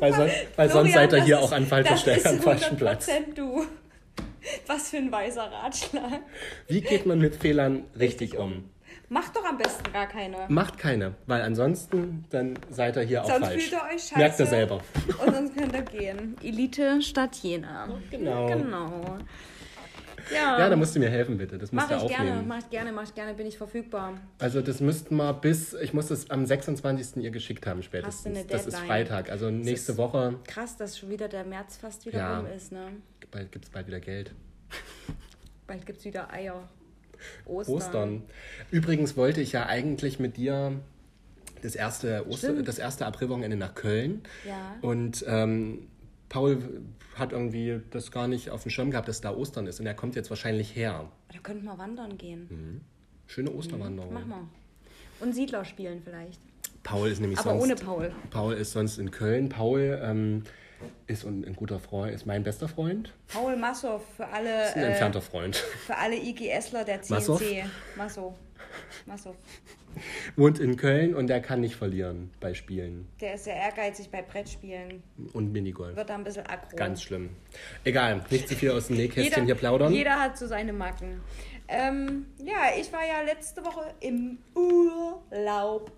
[0.00, 3.08] weil, son weil sonst seid ihr hier ist, auch an falscher Stelle, am falschen Platz.
[3.34, 3.64] du.
[4.66, 6.20] Was für ein weiser Ratschlag.
[6.66, 8.70] Wie geht man mit Fehlern richtig um?
[9.12, 10.36] Macht doch am besten gar keine.
[10.48, 13.50] Macht keine, weil ansonsten dann seid ihr hier sonst auch falsch.
[13.50, 14.18] Sonst fühlt ihr euch scheiße.
[14.18, 14.80] Merkt ihr selber.
[15.26, 16.36] Und sonst könnt ihr gehen.
[16.40, 17.88] Elite statt Jena.
[18.08, 18.46] Genau.
[18.46, 19.18] Genau.
[20.32, 20.60] Ja.
[20.60, 21.58] ja, da musst du mir helfen, bitte.
[21.58, 22.34] Das musst mach du ich aufnehmen.
[22.34, 24.14] gerne, mach ich gerne, mach ich gerne, bin ich verfügbar.
[24.38, 27.16] Also das müssten wir bis, ich muss das am 26.
[27.16, 28.14] ihr geschickt haben spätestens.
[28.14, 30.36] Hast du eine das ist Freitag, also nächste Woche.
[30.46, 32.38] Krass, dass schon wieder der März fast wieder ja.
[32.38, 32.92] rum ist, ne?
[33.32, 34.32] Bald gibt es bald wieder Geld.
[35.66, 36.68] bald gibt es wieder Eier.
[37.44, 37.74] Ostern.
[37.74, 38.22] Ostern.
[38.70, 40.80] Übrigens wollte ich ja eigentlich mit dir
[41.62, 44.22] das erste, Oster, das erste Aprilwochenende nach Köln.
[44.46, 44.76] Ja.
[44.80, 45.88] Und ähm,
[46.28, 46.82] Paul
[47.16, 49.94] hat irgendwie das gar nicht auf dem Schirm gehabt, dass da Ostern ist und er
[49.94, 51.10] kommt jetzt wahrscheinlich her.
[51.32, 52.46] Da könnten wir wandern gehen.
[52.48, 52.80] Mhm.
[53.26, 54.10] Schöne Osterwanderung.
[54.10, 54.14] Mhm.
[54.14, 54.48] Mach mal.
[55.20, 56.40] Und Siedler spielen vielleicht.
[56.82, 58.12] Paul ist nämlich Aber sonst, ohne Paul.
[58.30, 59.50] Paul ist sonst in Köln.
[59.50, 60.44] Paul ähm,
[61.06, 63.12] ist ein, ein, guter Freund, ist mein bester Freund.
[63.28, 64.64] Paul Massow für alle.
[64.64, 65.56] Ist ein entfernter äh, Freund.
[65.56, 67.10] Für alle IGSler der CNC.
[67.10, 67.42] Massow.
[67.96, 68.34] Massow.
[69.06, 69.34] Massow.
[70.36, 73.08] Wohnt in Köln und der kann nicht verlieren bei Spielen.
[73.20, 75.02] Der ist sehr ehrgeizig bei Brettspielen.
[75.32, 75.96] Und Minigolf.
[75.96, 76.76] Wird da ein bisschen aggro.
[76.76, 77.30] Ganz schlimm.
[77.84, 79.92] Egal, nicht zu viel aus dem Nähkästchen hier plaudern.
[79.92, 81.20] Jeder hat so seine Macken.
[81.66, 85.92] Ähm, ja, ich war ja letzte Woche im Urlaub.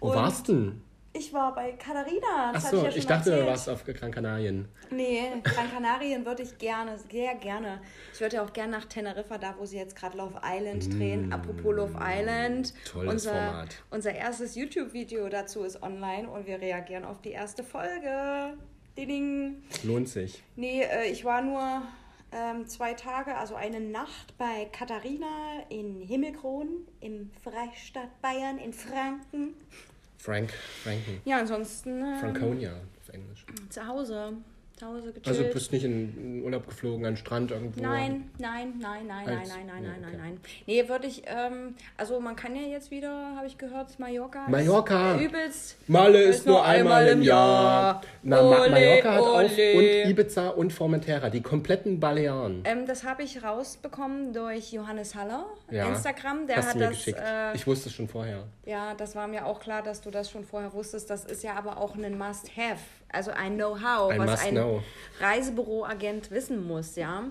[0.00, 0.87] Wo warst du denn?
[1.18, 2.52] Ich war bei Katharina.
[2.52, 3.46] Das Ach so, ich, ja ich, dachte, erzählt.
[3.46, 4.68] du warst auf Gran Canarien.
[4.90, 7.80] Nee, Gran Canarien würde ich gerne, sehr gerne.
[8.12, 11.28] Ich würde ja auch gerne nach Teneriffa, da wo sie jetzt gerade Love Island drehen.
[11.28, 12.72] Mm, Apropos Love Island.
[12.84, 13.82] Tolles unser, Format.
[13.90, 18.54] Unser erstes YouTube-Video dazu ist online und wir reagieren auf die erste Folge.
[18.96, 19.62] Ding.
[19.84, 20.42] Lohnt sich.
[20.56, 21.82] Nee, äh, ich war nur
[22.32, 26.68] ähm, zwei Tage, also eine Nacht bei Katharina in Himmelkron
[27.00, 29.54] im Freistaat Bayern in Franken.
[30.18, 30.52] Frank,
[30.82, 31.20] Franken.
[31.24, 32.00] Ja, ansonsten.
[32.04, 33.46] Ähm, Franconia auf Englisch.
[33.70, 34.32] Zu Hause.
[34.78, 35.26] Zu Hause gechillt.
[35.28, 37.82] Also du bist nicht in in Urlaub geflogen, an den Strand irgendwo?
[37.82, 40.40] Nein, nein, nein, nein, Als- nein, nein, nein, Ja, nein, nein, nein.
[40.66, 44.44] Nee, würde ich, ähm, also man kann ja jetzt wieder, habe ich gehört, Mallorca.
[44.44, 45.18] ist Mallorca!
[45.18, 45.76] Übelst.
[45.88, 48.02] Male ist nur einmal im Jahr.
[48.22, 49.58] Na, Ole, Mallorca hat auch und.
[49.58, 52.62] Ibiza und Formentera, die kompletten Balearen.
[52.64, 55.88] Ähm, das habe ich rausbekommen durch Johannes Haller, Ja.
[55.88, 56.46] Instagram.
[56.46, 56.96] Der Hast hat du mir das.
[56.96, 57.18] geschickt.
[57.20, 58.44] Äh, ich wusste es schon vorher.
[58.64, 61.10] ja, das war mir auch klar, dass du das schon vorher wusstest.
[61.10, 62.78] Das ist ja aber auch ein Must-Have
[63.10, 64.82] also ein Know-how, was ein know.
[65.20, 67.24] Reisebüroagent wissen muss, ja.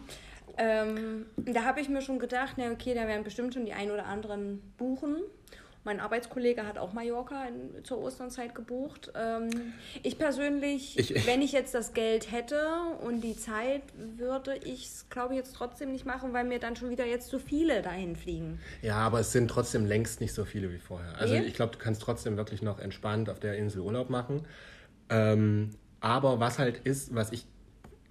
[0.58, 3.92] Ähm, da habe ich mir schon gedacht, na okay, da werden bestimmt schon die ein
[3.92, 5.18] oder anderen buchen.
[5.88, 9.10] Mein Arbeitskollege hat auch Mallorca in, zur Osternzeit gebucht.
[9.16, 12.60] Ähm, ich persönlich, ich, ich, wenn ich jetzt das Geld hätte
[13.06, 13.84] und die Zeit,
[14.18, 17.30] würde ich es, glaube ich, jetzt trotzdem nicht machen, weil mir dann schon wieder jetzt
[17.30, 18.60] zu viele dahin fliegen.
[18.82, 21.16] Ja, aber es sind trotzdem längst nicht so viele wie vorher.
[21.20, 21.44] Also nee?
[21.44, 24.46] ich glaube, du kannst trotzdem wirklich noch entspannt auf der Insel Urlaub machen.
[25.10, 27.46] Ähm, aber was halt ist, was ich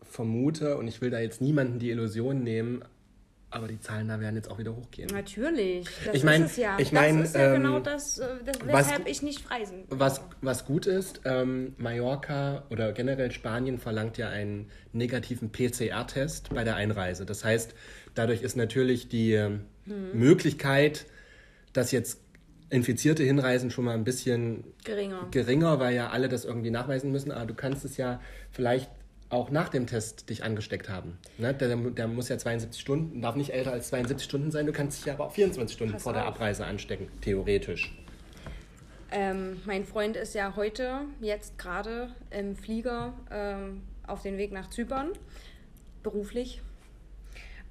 [0.02, 2.82] vermute, und ich will da jetzt niemanden die Illusion nehmen,
[3.50, 5.08] aber die Zahlen da werden jetzt auch wieder hochgehen.
[5.12, 5.86] Natürlich.
[6.04, 6.78] Das ich mein, ist es ja.
[6.78, 9.84] Ich mein, das ist ja ähm, genau das, äh, das weshalb was, ich nicht reisen.
[9.88, 16.64] Was, was gut ist, ähm, Mallorca oder generell Spanien verlangt ja einen negativen PCR-Test bei
[16.64, 17.24] der Einreise.
[17.24, 17.74] Das heißt,
[18.14, 19.60] dadurch ist natürlich die hm.
[20.12, 21.06] Möglichkeit,
[21.72, 22.20] dass jetzt
[22.68, 25.28] Infizierte hinreisen schon mal ein bisschen geringer.
[25.30, 27.30] geringer, weil ja alle das irgendwie nachweisen müssen.
[27.30, 28.90] Aber du kannst es ja vielleicht
[29.28, 31.18] auch nach dem Test dich angesteckt haben.
[31.38, 31.52] Ne?
[31.54, 34.66] Der, der, muss ja 72 Stunden, darf nicht älter als 72 Stunden sein.
[34.66, 36.18] Du kannst dich ja aber auch 24 Stunden Pass vor auf.
[36.18, 37.96] der Abreise anstecken, theoretisch.
[39.10, 44.70] Ähm, mein Freund ist ja heute, jetzt gerade im Flieger ähm, auf den Weg nach
[44.70, 45.10] Zypern,
[46.02, 46.60] beruflich.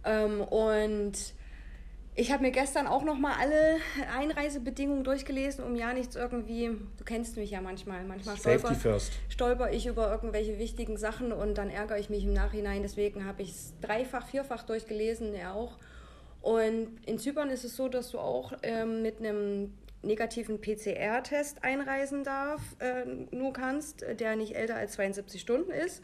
[0.03, 1.34] Ähm, und
[2.17, 3.77] ich habe mir gestern auch noch mal alle
[4.17, 6.69] Einreisebedingungen durchgelesen, um ja nichts irgendwie.
[6.97, 8.05] Du kennst mich ja manchmal.
[8.05, 12.83] Manchmal stolper, stolper ich über irgendwelche wichtigen Sachen und dann ärgere ich mich im Nachhinein.
[12.83, 15.77] Deswegen habe ich es dreifach, vierfach durchgelesen, er auch.
[16.41, 22.23] Und in Zypern ist es so, dass du auch ähm, mit einem negativen PCR-Test einreisen
[22.23, 26.01] darf, äh, nur kannst, der nicht älter als 72 Stunden ist.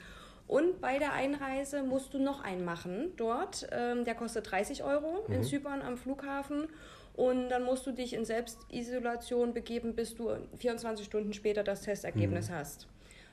[0.52, 3.70] Und bei der Einreise musst du noch einen machen dort.
[3.72, 5.36] Ähm, der kostet 30 Euro mhm.
[5.36, 6.68] in Zypern am Flughafen.
[7.14, 12.50] Und dann musst du dich in Selbstisolation begeben, bis du 24 Stunden später das Testergebnis
[12.50, 12.56] mhm.
[12.56, 12.88] hast.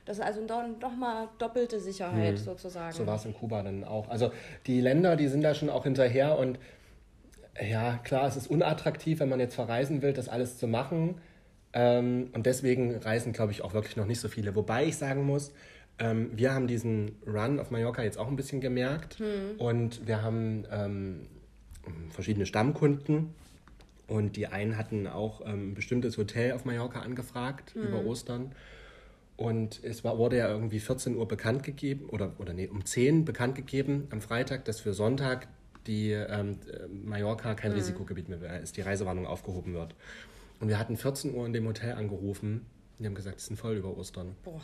[0.05, 2.37] Das ist also dann nochmal doppelte Sicherheit mhm.
[2.37, 2.93] sozusagen.
[2.93, 4.07] So war es in Kuba dann auch.
[4.07, 4.31] Also
[4.65, 6.57] die Länder, die sind da schon auch hinterher und
[7.61, 11.19] ja, klar, es ist unattraktiv, wenn man jetzt verreisen will, das alles zu machen.
[11.73, 14.55] Ähm, und deswegen reisen, glaube ich, auch wirklich noch nicht so viele.
[14.55, 15.51] Wobei ich sagen muss,
[15.99, 19.57] ähm, wir haben diesen Run auf Mallorca jetzt auch ein bisschen gemerkt hm.
[19.57, 21.27] und wir haben ähm,
[22.09, 23.33] verschiedene Stammkunden
[24.07, 27.83] und die einen hatten auch ähm, ein bestimmtes Hotel auf Mallorca angefragt hm.
[27.83, 28.53] über Ostern.
[29.35, 33.23] Und es war, wurde ja irgendwie 14 Uhr bekannt gegeben, oder, oder nee, um 10
[33.23, 35.47] bekannt gegeben am Freitag, dass für Sonntag
[35.87, 36.57] die ähm,
[37.05, 37.77] Mallorca kein mhm.
[37.77, 39.95] Risikogebiet mehr ist, die Reisewarnung aufgehoben wird.
[40.59, 42.65] Und wir hatten 14 Uhr in dem Hotel angerufen
[42.99, 44.35] die haben gesagt, es sind voll über Ostern.
[44.43, 44.61] Boah.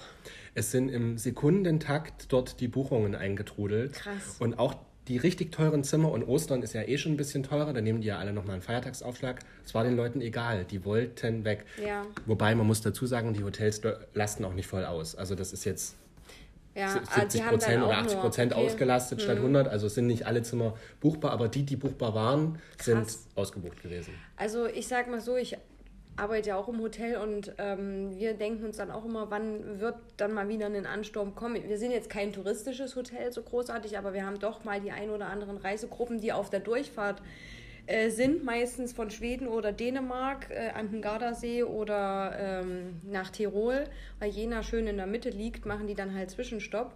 [0.53, 3.93] Es sind im Sekundentakt dort die Buchungen eingetrudelt.
[3.93, 4.35] Krass.
[4.39, 4.75] Und auch
[5.07, 8.01] die richtig teuren Zimmer und Ostern ist ja eh schon ein bisschen teurer, da nehmen
[8.01, 9.39] die ja alle nochmal einen Feiertagsaufschlag.
[9.63, 11.65] Es war den Leuten egal, die wollten weg.
[11.83, 12.05] Ja.
[12.25, 13.81] Wobei man muss dazu sagen, die Hotels
[14.13, 15.15] lasten auch nicht voll aus.
[15.15, 15.95] Also das ist jetzt
[16.73, 18.65] ja, 70 ah, Prozent oder 80 Prozent okay.
[18.65, 19.23] ausgelastet hm.
[19.23, 19.67] statt 100.
[19.67, 22.85] Also es sind nicht alle Zimmer buchbar, aber die, die buchbar waren, Krass.
[22.85, 24.13] sind ausgebucht gewesen.
[24.35, 25.55] Also ich sag mal so, ich
[26.17, 29.95] arbeite ja auch im Hotel und ähm, wir denken uns dann auch immer, wann wird
[30.17, 31.67] dann mal wieder ein Ansturm kommen.
[31.67, 35.09] Wir sind jetzt kein touristisches Hotel so großartig, aber wir haben doch mal die ein
[35.09, 37.21] oder anderen Reisegruppen, die auf der Durchfahrt
[37.87, 43.83] äh, sind, meistens von Schweden oder Dänemark äh, an den Gardasee oder ähm, nach Tirol,
[44.19, 46.95] weil Jena schön in der Mitte liegt, machen die dann halt Zwischenstopp.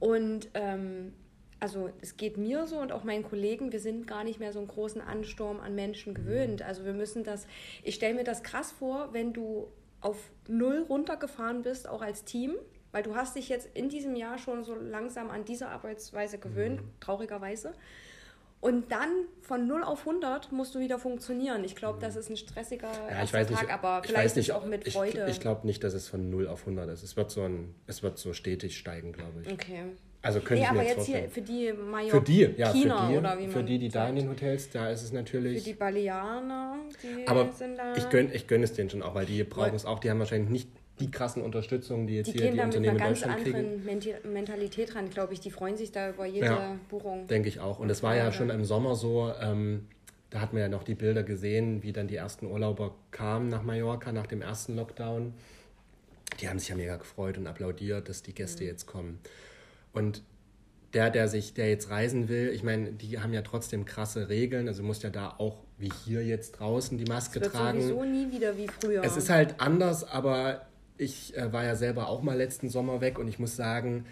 [0.00, 1.12] Und ähm,
[1.58, 4.58] also es geht mir so und auch meinen Kollegen, wir sind gar nicht mehr so
[4.58, 6.62] einen großen Ansturm an Menschen gewöhnt.
[6.62, 7.46] Also wir müssen das,
[7.82, 9.68] ich stelle mir das krass vor, wenn du
[10.00, 12.56] auf null runtergefahren bist, auch als Team,
[12.92, 16.82] weil du hast dich jetzt in diesem Jahr schon so langsam an diese Arbeitsweise gewöhnt,
[16.82, 16.90] mhm.
[17.00, 17.72] traurigerweise.
[18.60, 19.10] Und dann
[19.42, 21.62] von 0 auf 100 musst du wieder funktionieren.
[21.62, 24.90] Ich glaube, das ist ein stressiger ja, weiß nicht, Tag, aber vielleicht nicht, auch mit
[24.90, 25.24] Freude.
[25.26, 27.02] Ich, ich glaube nicht, dass es von 0 auf 100 ist.
[27.02, 29.52] Es wird so, ein, es wird so stetig steigen, glaube ich.
[29.52, 29.84] Okay.
[30.26, 32.70] Also könnte nee, ich mir aber jetzt, jetzt hier für die Mallorca, für die, ja,
[32.70, 35.12] für die, oder wie man Für die, die da in den Hotels, da ist es
[35.12, 35.62] natürlich...
[35.62, 37.94] Für die Baleaner, die aber sind da...
[37.94, 40.00] ich gönne ich gönn es denen schon auch, weil die brauchen es auch.
[40.00, 43.36] Die haben wahrscheinlich nicht die krassen Unterstützungen, die jetzt die hier die Unternehmen in Deutschland
[43.36, 43.44] kriegen.
[43.44, 45.38] Die gehen mit einer ganz anderen Mentalität ran, glaube ich.
[45.38, 47.28] Die freuen sich da über jede ja, Buchung.
[47.28, 47.78] Denke ich auch.
[47.78, 49.86] Und es war ja schon im Sommer so, ähm,
[50.30, 53.62] da hat man ja noch die Bilder gesehen, wie dann die ersten Urlauber kamen nach
[53.62, 55.34] Mallorca nach dem ersten Lockdown.
[56.40, 58.70] Die haben sich ja mega gefreut und applaudiert, dass die Gäste mhm.
[58.70, 59.20] jetzt kommen.
[59.96, 60.22] Und
[60.92, 64.68] der, der sich, der jetzt reisen will, ich meine, die haben ja trotzdem krasse Regeln.
[64.68, 67.80] Also du musst ja da auch wie hier jetzt draußen die Maske das wird tragen.
[67.80, 69.02] Sowieso nie wieder wie früher.
[69.02, 70.66] Es ist halt anders, aber
[70.98, 74.06] ich äh, war ja selber auch mal letzten Sommer weg und ich muss sagen,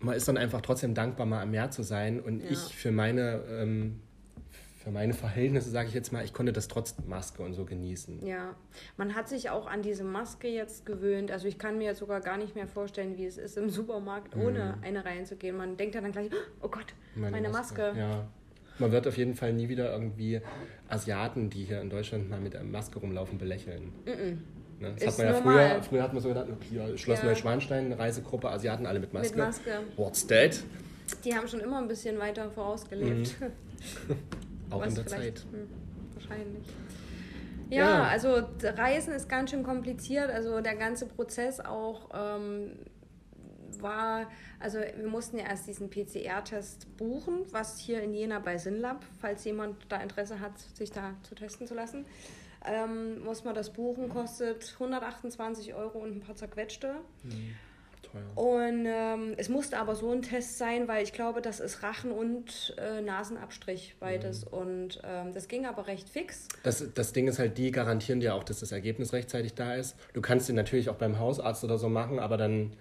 [0.00, 2.20] man ist dann einfach trotzdem dankbar, mal am Meer zu sein.
[2.20, 2.50] Und ja.
[2.50, 4.00] ich für meine ähm,
[4.82, 8.26] für meine Verhältnisse, sage ich jetzt mal, ich konnte das trotz Maske und so genießen.
[8.26, 8.54] Ja,
[8.96, 11.30] man hat sich auch an diese Maske jetzt gewöhnt.
[11.30, 14.34] Also ich kann mir jetzt sogar gar nicht mehr vorstellen, wie es ist, im Supermarkt
[14.34, 14.42] mhm.
[14.42, 15.54] ohne eine reinzugehen.
[15.54, 16.30] Man denkt ja dann gleich,
[16.62, 17.82] oh Gott, meine, meine Maske.
[17.82, 17.98] Maske.
[17.98, 18.26] Ja.
[18.78, 20.40] Man wird auf jeden Fall nie wieder irgendwie
[20.88, 23.92] Asiaten, die hier in Deutschland mal mit einer Maske rumlaufen, belächeln.
[24.06, 24.42] Mhm.
[24.80, 24.94] Ne?
[24.98, 27.26] Das hat man ja früher, früher hat man so gedacht, hier Schloss ja.
[27.26, 29.36] Neuschwanstein, Reisegruppe, Asiaten alle mit Maske.
[29.36, 29.70] Mit Maske.
[29.96, 30.62] What's that?
[31.22, 33.38] Die haben schon immer ein bisschen weiter vorausgelebt.
[33.38, 34.16] Mhm.
[34.70, 35.46] Auch in der Zeit.
[35.50, 35.68] Hm,
[36.14, 36.66] wahrscheinlich.
[37.70, 40.30] Ja, ja, also Reisen ist ganz schön kompliziert.
[40.30, 42.72] Also der ganze Prozess auch ähm,
[43.78, 44.28] war,
[44.58, 49.44] also wir mussten ja erst diesen PCR-Test buchen, was hier in Jena bei Sinlab, falls
[49.44, 52.06] jemand da Interesse hat, sich da zu testen zu lassen.
[52.66, 56.96] Ähm, muss man das buchen, kostet 128 Euro und ein paar zerquetschte.
[57.22, 57.54] Mhm.
[58.10, 58.36] Teuer.
[58.36, 62.12] Und ähm, es musste aber so ein Test sein, weil ich glaube, das ist Rachen-
[62.12, 64.46] und äh, Nasenabstrich beides.
[64.46, 64.58] Mhm.
[64.58, 66.48] Und ähm, das ging aber recht fix.
[66.62, 69.96] Das, das Ding ist halt, die garantieren dir auch, dass das Ergebnis rechtzeitig da ist.
[70.12, 72.72] Du kannst den natürlich auch beim Hausarzt oder so machen, aber dann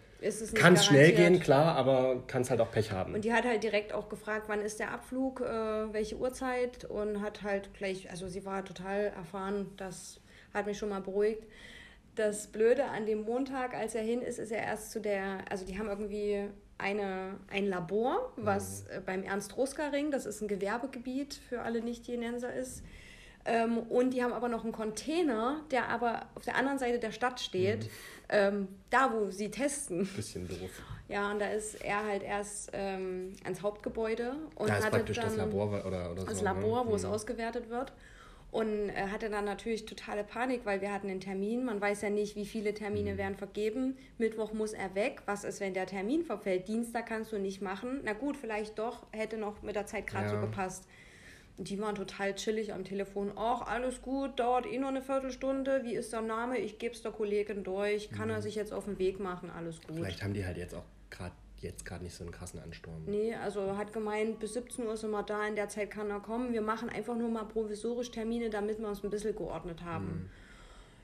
[0.54, 3.14] kann es schnell gehen, klar, aber kannst halt auch Pech haben.
[3.14, 7.22] Und die hat halt direkt auch gefragt, wann ist der Abflug, äh, welche Uhrzeit und
[7.22, 10.20] hat halt gleich, also sie war total erfahren, das
[10.54, 11.46] hat mich schon mal beruhigt.
[12.20, 15.66] Das Blöde an dem Montag, als er hin ist, ist er erst zu der, also
[15.66, 19.06] die haben irgendwie eine, ein Labor, was mhm.
[19.06, 22.84] beim Ernst-Roska-Ring, das ist ein Gewerbegebiet für alle Nicht-Jenenser ist,
[23.46, 27.14] ähm, und die haben aber noch einen Container, der aber auf der anderen Seite der
[27.14, 27.90] Stadt steht, mhm.
[28.28, 30.06] ähm, da wo sie testen.
[30.14, 30.82] Bisschen doof.
[31.08, 35.28] Ja, und da ist er halt erst ähm, ans Hauptgebäude und da ist praktisch dann
[35.28, 36.28] das Labor oder, oder so.
[36.28, 36.86] Das Labor, ne?
[36.86, 36.98] wo mhm.
[36.98, 37.94] es ausgewertet wird.
[38.52, 41.66] Und er hatte dann natürlich totale Panik, weil wir hatten einen Termin.
[41.66, 43.18] Man weiß ja nicht, wie viele Termine mhm.
[43.18, 43.98] werden vergeben.
[44.18, 45.22] Mittwoch muss er weg.
[45.28, 46.68] Was ist, wenn der Termin verfällt?
[46.68, 48.02] Dienstag kannst du nicht machen.
[48.04, 50.32] Na gut, vielleicht doch, hätte noch mit der Zeit gerade ja.
[50.32, 50.88] so gepasst.
[51.58, 53.34] Und die waren total chillig am Telefon.
[53.36, 55.84] Ach, alles gut, dauert eh nur eine Viertelstunde.
[55.84, 56.58] Wie ist der Name?
[56.58, 58.10] Ich gebe es der Kollegin durch.
[58.10, 58.36] Kann mhm.
[58.36, 59.52] er sich jetzt auf den Weg machen?
[59.52, 59.96] Alles gut.
[59.96, 63.04] Vielleicht haben die halt jetzt auch gerade jetzt gerade nicht so einen krassen Ansturm.
[63.06, 66.20] Nee, also hat gemeint, bis 17 Uhr sind wir da, in der Zeit kann er
[66.20, 66.54] kommen.
[66.54, 70.06] Wir machen einfach nur mal provisorisch Termine, damit wir uns ein bisschen geordnet haben.
[70.06, 70.30] Mhm.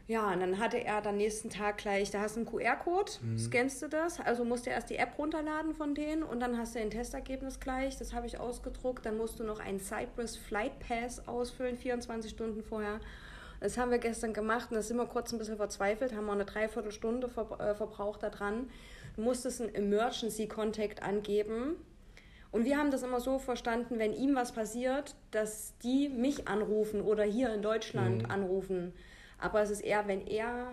[0.07, 3.39] Ja, und dann hatte er dann nächsten Tag gleich, da hast du einen QR-Code, mhm.
[3.39, 6.75] scannst du das, also musst du erst die App runterladen von denen und dann hast
[6.75, 10.77] du ein Testergebnis gleich, das habe ich ausgedruckt, dann musst du noch einen Cypress Flight
[10.79, 12.99] Pass ausfüllen, 24 Stunden vorher.
[13.59, 16.33] Das haben wir gestern gemacht und da sind wir kurz ein bisschen verzweifelt, haben wir
[16.33, 18.69] eine Dreiviertelstunde äh, verbraucht da dran.
[19.15, 21.75] Du musstest einen Emergency Contact angeben.
[22.51, 27.01] Und wir haben das immer so verstanden, wenn ihm was passiert, dass die mich anrufen
[27.01, 28.31] oder hier in Deutschland mhm.
[28.31, 28.93] anrufen.
[29.37, 30.71] Aber es ist eher, wenn er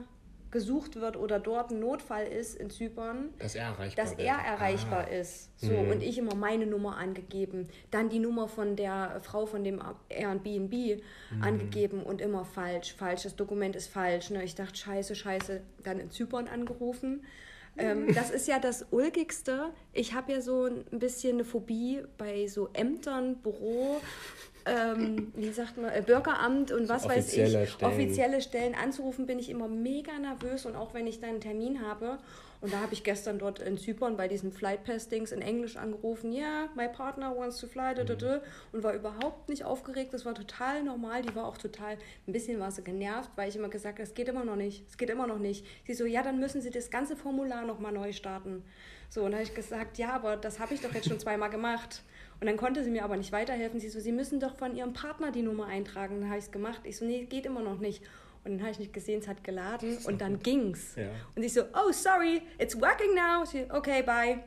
[0.52, 5.06] gesucht wird oder dort ein Notfall ist in Zypern, dass er erreichbar, dass er erreichbar
[5.08, 5.14] ah.
[5.14, 5.50] ist.
[5.58, 5.90] So, mhm.
[5.90, 11.02] und ich immer meine Nummer angegeben, dann die Nummer von der Frau von dem Airbnb
[11.30, 11.42] mhm.
[11.42, 14.30] angegeben und immer falsch, falsch, das Dokument ist falsch.
[14.30, 14.44] Ne?
[14.44, 17.24] Ich dachte, scheiße, scheiße, dann in Zypern angerufen.
[17.76, 19.70] Ähm, das ist ja das Ulkigste.
[19.92, 24.00] Ich habe ja so ein bisschen eine Phobie bei so Ämtern, Büro,
[24.66, 27.68] ähm, wie sagt man, äh, Bürgeramt und was weiß ich, Stellen.
[27.82, 31.80] offizielle Stellen anzurufen, bin ich immer mega nervös und auch wenn ich dann einen Termin
[31.86, 32.18] habe.
[32.62, 36.32] Und da habe ich gestern dort in Zypern bei diesen Flight Pestings in Englisch angerufen,
[36.32, 40.14] ja, yeah, my partner wants to fly, da, da, da, und war überhaupt nicht aufgeregt,
[40.14, 41.98] das war total normal, die war auch total,
[42.28, 44.88] ein bisschen war sie genervt, weil ich immer gesagt habe, es geht immer noch nicht,
[44.88, 45.66] es geht immer noch nicht.
[45.84, 48.62] Sie so, ja, dann müssen Sie das ganze Formular nochmal neu starten.
[49.08, 51.50] So, und da habe ich gesagt, ja, aber das habe ich doch jetzt schon zweimal
[51.50, 52.02] gemacht.
[52.40, 53.78] Und dann konnte sie mir aber nicht weiterhelfen.
[53.78, 56.20] Sie so, Sie müssen doch von Ihrem Partner die Nummer eintragen.
[56.20, 56.80] Dann habe ich es gemacht.
[56.84, 58.02] Ich so, nee, geht immer noch nicht.
[58.44, 60.96] Und dann habe ich nicht gesehen, es hat geladen und dann ging's.
[60.96, 61.10] Ja.
[61.36, 63.44] Und ich so, oh, sorry, it's working now.
[63.44, 64.42] Sie, okay, bye.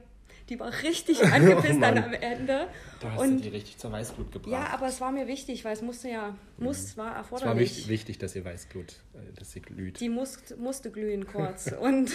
[0.49, 2.67] Die war richtig angepisst oh dann am Ende.
[2.99, 4.51] Da hast und, du die richtig zur Weißglut gebracht.
[4.51, 7.01] Ja, aber es war mir wichtig, weil es musste ja, muss, mhm.
[7.01, 7.45] war erforderlich.
[7.45, 9.99] Es war wichtig, wichtig, dass ihr Weißglut, äh, dass sie glüht.
[9.99, 11.71] Die muss, musste glühen kurz.
[11.79, 12.11] und,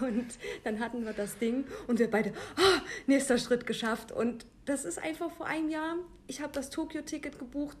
[0.00, 0.26] und
[0.64, 4.12] dann hatten wir das Ding und wir beide, oh, nächster Schritt geschafft.
[4.12, 5.96] Und das ist einfach vor einem Jahr,
[6.28, 7.76] ich habe das Tokio-Ticket gebucht,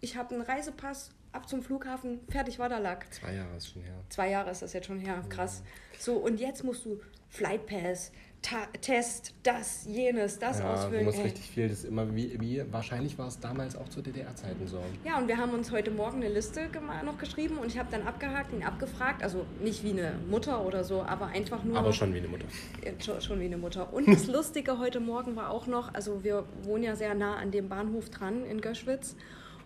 [0.00, 3.12] ich habe einen Reisepass ab zum Flughafen, fertig war der Lack.
[3.12, 3.94] Zwei Jahre ist schon her.
[4.08, 5.62] Zwei Jahre ist das jetzt schon her, krass.
[5.64, 6.00] Ja.
[6.00, 11.00] So, und jetzt musst du Flight Pass, Ta Test, das, jenes, das ja, ausfüllen.
[11.00, 11.24] Du musst ey.
[11.24, 14.78] richtig viel, das immer wie, wie, wahrscheinlich war es damals auch zu DDR-Zeiten so.
[15.02, 16.68] Ja, und wir haben uns heute Morgen eine Liste
[17.04, 20.84] noch geschrieben und ich habe dann abgehakt, ihn abgefragt, also nicht wie eine Mutter oder
[20.84, 21.78] so, aber einfach nur.
[21.78, 22.46] Aber schon wie eine Mutter.
[23.02, 23.92] Schon, schon wie eine Mutter.
[23.92, 27.50] Und das Lustige heute Morgen war auch noch, also wir wohnen ja sehr nah an
[27.50, 29.16] dem Bahnhof dran in Göschwitz.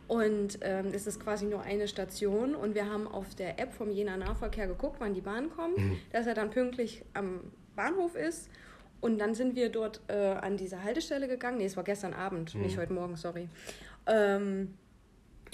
[0.08, 3.90] Und ähm, es ist quasi nur eine Station und wir haben auf der App vom
[3.90, 5.98] Jena Nahverkehr geguckt, wann die Bahn kommt, mhm.
[6.12, 7.40] dass er dann pünktlich am
[7.76, 8.48] Bahnhof ist
[9.02, 11.58] und dann sind wir dort äh, an diese Haltestelle gegangen.
[11.58, 12.62] Nee, es war gestern Abend, mhm.
[12.62, 13.48] nicht heute Morgen, sorry.
[14.06, 14.74] Ähm,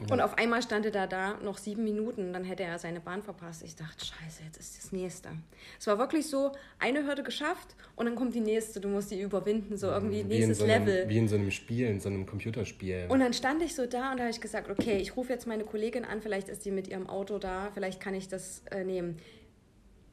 [0.00, 0.12] ja.
[0.12, 3.22] Und auf einmal stand er da, da noch sieben Minuten, dann hätte er seine Bahn
[3.22, 3.62] verpasst.
[3.62, 5.30] Ich dachte, scheiße, jetzt ist das nächste.
[5.78, 9.20] Es war wirklich so, eine Hürde geschafft und dann kommt die nächste, du musst die
[9.20, 11.08] überwinden, so irgendwie wie nächstes so einem, Level.
[11.08, 13.06] Wie in so einem Spiel, in so einem Computerspiel.
[13.08, 15.46] Und dann stand ich so da und da habe ich gesagt, okay, ich rufe jetzt
[15.46, 18.84] meine Kollegin an, vielleicht ist die mit ihrem Auto da, vielleicht kann ich das äh,
[18.84, 19.18] nehmen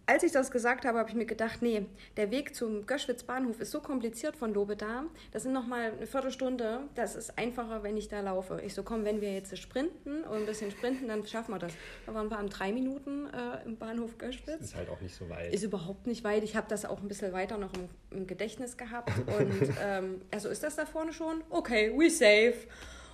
[0.05, 1.85] als ich das gesagt habe, habe ich mir gedacht, nee,
[2.17, 5.05] der Weg zum Göschwitz Bahnhof ist so kompliziert von Lobeda.
[5.31, 6.81] Das sind noch mal eine Viertelstunde.
[6.95, 8.61] Das ist einfacher, wenn ich da laufe.
[8.65, 11.73] Ich so, komm, wenn wir jetzt sprinten und ein bisschen sprinten, dann schaffen wir das.
[12.05, 14.61] Da waren wir am drei Minuten äh, im Bahnhof Göschwitz.
[14.61, 15.53] Ist halt auch nicht so weit.
[15.53, 16.43] Ist überhaupt nicht weit.
[16.43, 19.11] Ich habe das auch ein bisschen weiter noch im, im Gedächtnis gehabt.
[19.27, 21.43] Und ähm, also ist das da vorne schon?
[21.49, 22.67] Okay, we safe.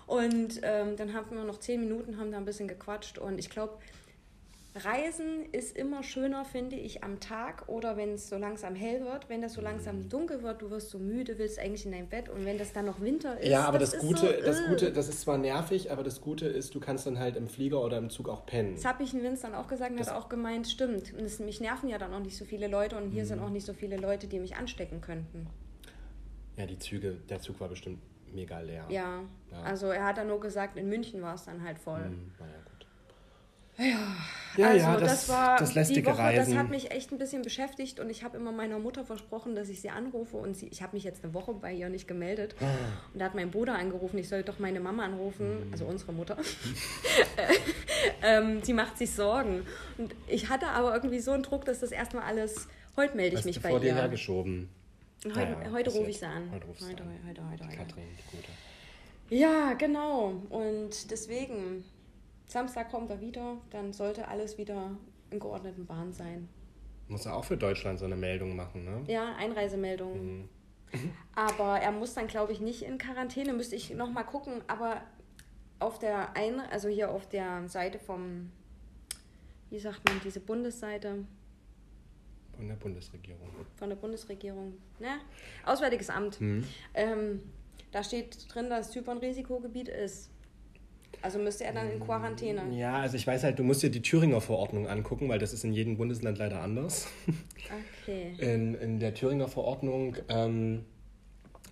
[0.08, 3.50] Und ähm, dann haben wir noch zehn Minuten, haben da ein bisschen gequatscht und ich
[3.50, 3.78] glaube,
[4.86, 9.30] Reisen ist immer schöner, finde ich, am Tag oder wenn es so langsam hell wird.
[9.30, 10.09] Wenn das so langsam mhm.
[10.09, 12.86] dunkel wird, du wirst so müde, willst eigentlich in dein Bett und wenn das dann
[12.86, 13.49] noch Winter ist.
[13.49, 14.67] Ja, aber das, das Gute, so, das äh.
[14.69, 17.84] Gute, das ist zwar nervig, aber das Gute ist, du kannst dann halt im Flieger
[17.84, 18.75] oder im Zug auch pennen.
[18.75, 21.13] Das habe ich in Vince dann auch gesagt und hat auch gemeint, stimmt.
[21.13, 23.28] Und das, mich nerven ja dann auch nicht so viele Leute und hier mhm.
[23.28, 25.47] sind auch nicht so viele Leute, die mich anstecken könnten.
[26.57, 27.99] Ja, die Züge, der Zug war bestimmt
[28.34, 28.86] mega leer.
[28.89, 29.61] Ja, ja.
[29.63, 32.09] also er hat dann nur gesagt, in München war es dann halt voll.
[32.09, 32.66] Mhm, ja gut.
[33.78, 34.15] Ja,
[34.57, 36.53] ja, also ja das, das, war das die Woche, Reisen.
[36.53, 39.69] das hat mich echt ein bisschen beschäftigt und ich habe immer meiner Mutter versprochen, dass
[39.69, 42.55] ich sie anrufe und sie, ich habe mich jetzt eine Woche bei ihr nicht gemeldet
[42.59, 42.65] ah.
[43.13, 45.71] und da hat mein Bruder angerufen, ich soll doch meine Mama anrufen, mhm.
[45.71, 46.38] also unsere Mutter.
[48.23, 49.63] ähm, sie macht sich Sorgen
[49.99, 53.39] und ich hatte aber irgendwie so einen Druck, dass das erstmal alles, heute melde ich
[53.39, 53.93] Hast mich bei vor ihr.
[53.93, 54.69] dir hergeschoben.
[55.25, 56.49] Heute, ja, heute rufe ich sie an.
[56.51, 57.78] Heute, heute, heute, heute, heute, heute.
[57.78, 58.49] Katrin, die Gute.
[59.30, 60.41] Ja, genau.
[60.49, 61.84] Und deswegen,
[62.48, 64.98] Samstag kommt er wieder, dann sollte alles wieder
[65.30, 66.48] in geordneten Bahnen sein.
[67.10, 69.04] Muss er auch für Deutschland so eine Meldung machen, ne?
[69.08, 70.39] Ja, Einreisemeldung.
[70.39, 70.50] Mhm.
[71.36, 74.62] aber er muss dann, glaube ich, nicht in Quarantäne, müsste ich nochmal gucken.
[74.68, 75.02] Aber
[75.80, 78.52] auf der einen, also hier auf der Seite vom,
[79.70, 81.26] wie sagt man, diese Bundesseite,
[82.58, 83.50] von der Bundesregierung.
[83.76, 84.74] Von der Bundesregierung.
[85.00, 85.20] Ne?
[85.64, 86.41] Auswärtiges Amt.
[86.41, 86.64] Mhm.
[86.95, 87.41] Ähm,
[87.91, 90.32] da steht drin, dass Zypern Risikogebiet ist.
[91.28, 92.61] Also müsste er dann in Quarantäne.
[92.71, 95.65] Ja, also ich weiß halt, du musst dir die Thüringer Verordnung angucken, weil das ist
[95.65, 97.07] in jedem Bundesland leider anders.
[98.03, 98.32] Okay.
[98.38, 100.86] In, in der Thüringer Verordnung ähm,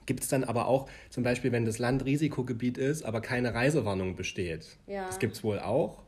[0.05, 4.17] gibt es dann aber auch, zum Beispiel, wenn das Land Risikogebiet ist, aber keine Reisewarnung
[4.17, 4.75] besteht.
[4.85, 5.05] Ja.
[5.07, 6.03] Das gibt es wohl auch.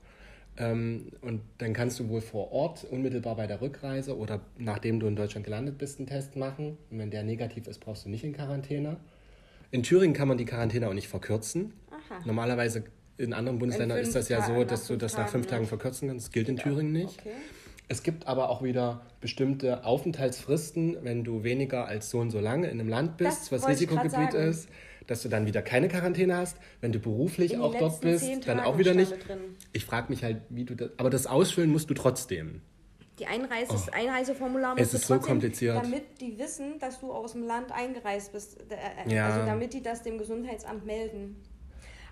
[0.57, 5.07] Ähm, und dann kannst du wohl vor Ort unmittelbar bei der Rückreise oder nachdem du
[5.07, 6.77] in Deutschland gelandet bist, einen Test machen.
[6.91, 8.97] Und wenn der negativ ist, brauchst du nicht in Quarantäne.
[9.71, 11.71] In Thüringen kann man die Quarantäne auch nicht verkürzen.
[11.89, 12.19] Aha.
[12.25, 12.83] Normalerweise
[13.18, 15.68] in anderen Bundesländern ist das ja so, dass du das nach fünf Tagen ne?
[15.68, 16.28] verkürzen kannst.
[16.28, 17.20] Das gilt in Thüringen nicht.
[17.20, 17.34] Okay.
[17.89, 22.68] Es gibt aber auch wieder bestimmte Aufenthaltsfristen, wenn du weniger als so und so lange
[22.68, 24.68] in einem Land bist, das was Risikogebiet ist
[25.07, 26.57] dass du dann wieder keine Quarantäne hast.
[26.82, 29.13] Wenn du beruflich auch dort bist, dann auch wieder nicht.
[29.74, 30.91] Ich frage mich halt, wie du das.
[30.97, 32.61] Aber das ausfüllen musst du trotzdem.
[33.18, 33.91] Die Einreise, oh.
[33.93, 35.76] Einreiseformular musst es ist du trotzdem, so kompliziert.
[35.76, 38.59] damit die wissen, dass du aus dem Land eingereist bist.
[38.70, 39.30] Äh, äh, ja.
[39.30, 41.41] Also damit die das dem Gesundheitsamt melden.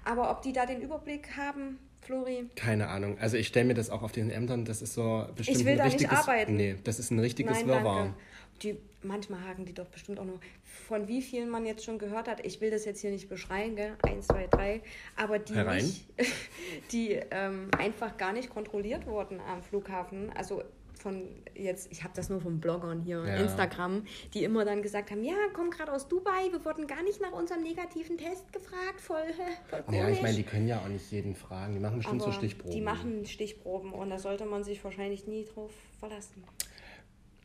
[0.06, 2.50] Aber ob die da den Überblick haben, Flori?
[2.56, 3.18] Keine Ahnung.
[3.20, 5.74] Also ich stelle mir das auch auf den Ämtern, das ist so bestimmt ich will
[5.74, 6.56] ein da richtiges, nicht arbeiten.
[6.56, 8.14] Nee, das ist ein richtiges Nein, Wirrwarr.
[8.62, 10.40] Die, manchmal haken die doch bestimmt auch nur
[10.88, 12.46] von wie vielen man jetzt schon gehört hat.
[12.46, 13.98] Ich will das jetzt hier nicht beschreien, gell?
[14.04, 14.82] Eins, zwei, drei.
[15.16, 16.06] Aber die, nicht,
[16.92, 20.32] die ähm, einfach gar nicht kontrolliert wurden am Flughafen.
[20.36, 20.64] Also
[21.06, 21.22] von
[21.54, 23.36] jetzt, ich habe das nur von Bloggern hier, ja.
[23.36, 27.22] Instagram, die immer dann gesagt haben, ja, komm gerade aus Dubai, wir wurden gar nicht
[27.22, 29.22] nach unserem negativen Test gefragt, voll,
[29.70, 30.00] voll komisch.
[30.00, 32.38] Ja, ich meine, die können ja auch nicht jeden fragen, die machen bestimmt Aber so
[32.40, 32.72] Stichproben.
[32.72, 36.44] Die machen Stichproben und da sollte man sich wahrscheinlich nie drauf verlassen.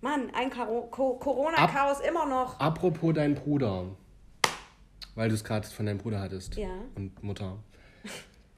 [0.01, 2.59] Mann, ein Corona-Chaos immer noch.
[2.59, 3.85] Apropos dein Bruder,
[5.17, 6.57] weil du es gerade von deinem Bruder hattest.
[6.57, 6.71] Ja.
[6.95, 7.59] Und Mutter.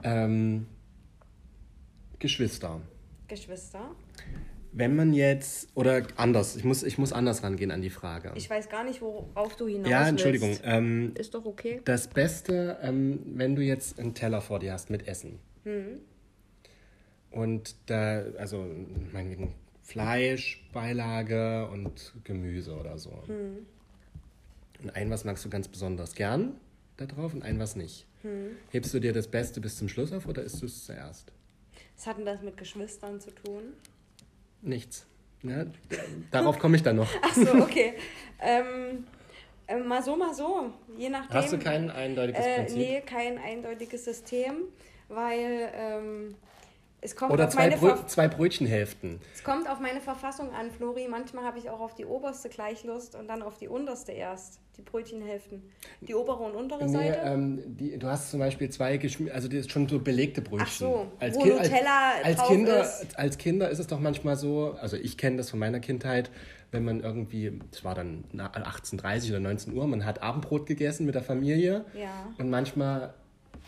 [0.05, 0.69] ähm,
[2.21, 2.81] Geschwister.
[3.27, 3.97] Geschwister.
[4.75, 8.33] Wenn man jetzt, oder anders, ich muss, ich muss anders rangehen an die Frage.
[8.37, 10.59] Ich weiß gar nicht, worauf du hinaus Ja, Entschuldigung.
[10.65, 11.83] Ähm, Ist doch okay.
[11.85, 15.39] Das Beste, ähm, wenn du jetzt einen Teller vor dir hast mit Essen.
[15.65, 16.01] Mhm.
[17.31, 18.67] Und da, also
[19.13, 23.11] meinetwegen Fleisch, Beilage und Gemüse oder so.
[23.27, 23.67] Hm.
[24.83, 26.55] Und ein was magst du ganz besonders gern
[26.97, 28.07] da drauf und ein was nicht.
[28.23, 28.57] Hm.
[28.71, 31.33] Hebst du dir das Beste bis zum Schluss auf oder isst du es zuerst?
[31.97, 33.75] Was hat denn das mit Geschwistern zu tun?
[34.63, 35.07] Nichts.
[35.43, 35.67] Ja,
[36.31, 37.11] darauf komme ich dann noch.
[37.21, 37.95] Ach so, okay.
[38.41, 39.05] ähm,
[39.67, 40.71] äh, mal so, mal so.
[40.97, 41.35] Je nachdem.
[41.35, 42.79] Hast du kein eindeutiges äh, Prinzip?
[42.79, 44.55] Nee, kein eindeutiges System,
[45.09, 46.37] weil ähm,
[47.05, 49.21] es kommt Oder zwei, Brö zwei Brötchenhälften.
[49.35, 51.09] Es kommt auf meine Verfassung an, Flori.
[51.09, 54.61] Manchmal habe ich auch auf die oberste gleich Lust und dann auf die unterste erst.
[54.79, 55.65] Die Brötchenhälften.
[56.01, 57.19] Die obere und untere nee, Seite?
[57.25, 58.99] Ähm, die, du hast zum Beispiel zwei,
[59.31, 60.67] also das ist schon so belegte Brötchen.
[60.67, 61.71] Ach so, als kind, als,
[62.25, 63.19] als Kinder, ist.
[63.19, 66.31] Als Kinder ist es doch manchmal so, also ich kenne das von meiner Kindheit,
[66.71, 71.17] wenn man irgendwie, es war dann 18.30 oder 19 Uhr, man hat Abendbrot gegessen mit
[71.17, 71.85] der Familie.
[71.95, 72.33] Ja.
[72.39, 73.13] Und manchmal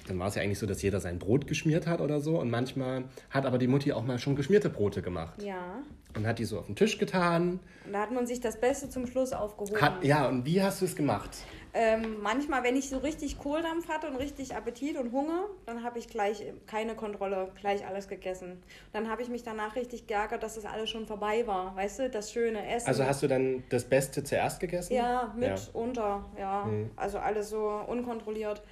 [0.06, 2.38] dann war es ja eigentlich so, dass jeder sein Brot geschmiert hat oder so.
[2.38, 5.42] Und manchmal hat aber die Mutti auch mal schon geschmierte Brote gemacht.
[5.42, 5.82] Ja.
[6.16, 7.60] Und hat die so auf den Tisch getan.
[7.86, 9.80] Und da hat man sich das Beste zum Schluss aufgehoben.
[9.80, 11.30] Hat, ja, und wie hast du es gemacht?
[11.76, 15.98] Ähm, manchmal, wenn ich so richtig Kohldampf hatte und richtig Appetit und Hunger, dann habe
[15.98, 18.62] ich gleich keine Kontrolle, gleich alles gegessen.
[18.92, 21.74] Dann habe ich mich danach richtig geärgert, dass das alles schon vorbei war.
[21.74, 22.86] Weißt du, das schöne Essen.
[22.86, 24.94] Also hast du dann das Beste zuerst gegessen?
[24.94, 25.56] Ja, mit, ja.
[25.72, 26.64] unter, ja.
[26.64, 26.90] Mhm.
[26.94, 28.62] Also alles so unkontrolliert.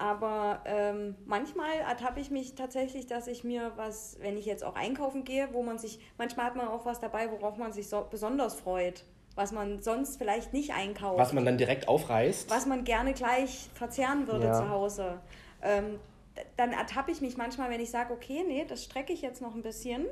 [0.00, 4.74] Aber ähm, manchmal ertappe ich mich tatsächlich, dass ich mir was, wenn ich jetzt auch
[4.74, 8.06] einkaufen gehe, wo man sich, manchmal hat man auch was dabei, worauf man sich so
[8.10, 9.04] besonders freut.
[9.36, 11.18] Was man sonst vielleicht nicht einkauft.
[11.18, 12.48] Was man dann direkt aufreißt.
[12.48, 14.54] Was man gerne gleich verzehren würde ja.
[14.54, 15.20] zu Hause.
[15.62, 16.00] Ähm,
[16.56, 19.54] dann ertappe ich mich manchmal, wenn ich sage, okay, nee, das strecke ich jetzt noch
[19.54, 20.06] ein bisschen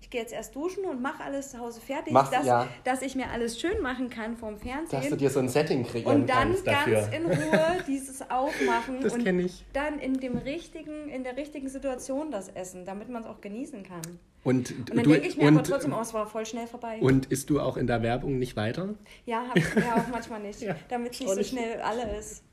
[0.00, 2.68] ich gehe jetzt erst duschen und mache alles zu Hause fertig, Mach's, dass, ja.
[2.84, 5.00] dass ich mir alles schön machen kann vom Fernsehen.
[5.00, 9.12] Dass du dir so ein Setting kreieren Und dann ganz in Ruhe dieses Aufmachen das
[9.12, 9.64] und ich.
[9.72, 13.82] dann in, dem richtigen, in der richtigen Situation das Essen, damit man es auch genießen
[13.82, 14.02] kann.
[14.44, 16.98] Und, und dann denke ich mir und, aber trotzdem, oh, es war voll schnell vorbei.
[17.00, 18.94] Und isst du auch in der Werbung nicht weiter?
[19.26, 22.44] Ja, hab, ja auch manchmal nicht, ja, damit es nicht so schnell alle ist.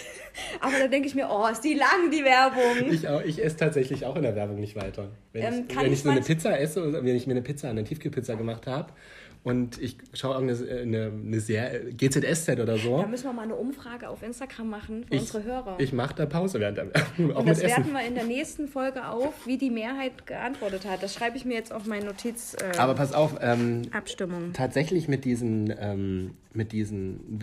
[0.60, 2.90] Aber da denke ich mir, oh, ist die lang, die Werbung.
[2.90, 5.08] Ich, ich esse tatsächlich auch in der Werbung nicht weiter.
[5.32, 7.84] Wenn ähm, ich, wenn ich so eine Pizza esse, wenn ich mir eine Pizza, eine
[7.84, 8.92] Tiefkühlpizza gemacht habe
[9.46, 12.98] und ich schaue irgendeine eine, eine Serie, GZSZ oder so.
[13.00, 15.76] Da müssen wir mal eine Umfrage auf Instagram machen für ich, unsere Hörer.
[15.78, 17.30] Ich mache da Pause während der Werbung.
[17.30, 21.02] Und das werten wir in der nächsten Folge auf, wie die Mehrheit geantwortet hat.
[21.04, 22.54] Das schreibe ich mir jetzt auf meine Notiz.
[22.54, 23.36] Äh, Aber pass auf.
[23.40, 24.52] Ähm, Abstimmung.
[24.52, 27.38] Tatsächlich mit diesen, ähm, mit diesen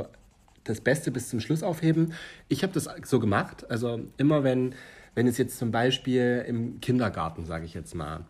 [0.63, 2.13] das Beste bis zum Schluss aufheben.
[2.47, 3.69] Ich habe das so gemacht.
[3.69, 4.75] Also immer wenn,
[5.15, 8.25] wenn es jetzt zum Beispiel im Kindergarten, sage ich jetzt mal,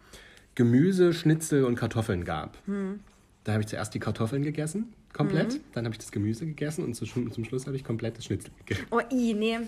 [0.55, 2.57] Gemüse, Schnitzel und Kartoffeln gab.
[2.65, 2.99] Hm.
[3.43, 5.53] Da habe ich zuerst die Kartoffeln gegessen, komplett.
[5.53, 5.59] Mhm.
[5.73, 8.51] Dann habe ich das Gemüse gegessen und zum, zum Schluss habe ich komplett das Schnitzel
[8.59, 8.87] gegessen.
[8.89, 9.59] Oh, i, nee.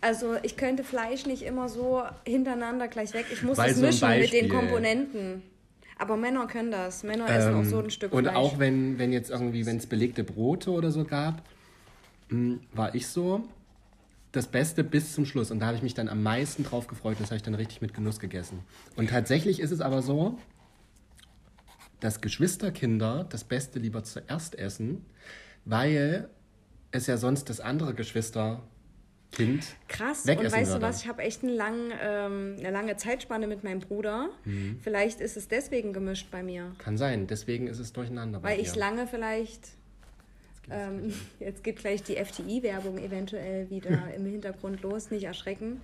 [0.00, 3.26] Also ich könnte Fleisch nicht immer so hintereinander gleich weg.
[3.32, 5.42] Ich muss Weil es so mischen mit den Komponenten.
[5.98, 7.02] Aber Männer können das.
[7.02, 8.36] Männer ähm, essen auch so ein Stück und Fleisch.
[8.36, 11.42] Und auch wenn, wenn jetzt irgendwie, wenn es belegte Brote oder so gab,
[12.72, 13.46] war ich so
[14.32, 15.50] das Beste bis zum Schluss.
[15.50, 17.16] Und da habe ich mich dann am meisten drauf gefreut.
[17.20, 18.60] Das habe ich dann richtig mit Genuss gegessen.
[18.96, 20.38] Und tatsächlich ist es aber so,
[22.00, 25.04] dass Geschwisterkinder das Beste lieber zuerst essen,
[25.64, 26.28] weil
[26.90, 28.60] es ja sonst das andere Geschwisterkind
[29.88, 30.80] Krass, und weißt würde.
[30.80, 34.28] du was, ich habe echt einen lang, ähm, eine lange Zeitspanne mit meinem Bruder.
[34.44, 34.78] Mhm.
[34.82, 36.72] Vielleicht ist es deswegen gemischt bei mir.
[36.78, 38.42] Kann sein, deswegen ist es durcheinander.
[38.42, 39.70] Weil ich lange vielleicht
[40.70, 45.80] ähm, jetzt geht gleich die FTI-Werbung eventuell wieder im Hintergrund los, nicht erschrecken.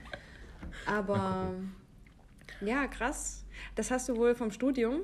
[0.87, 1.53] Aber
[2.61, 3.45] ja, krass.
[3.74, 5.03] Das hast du wohl vom Studium?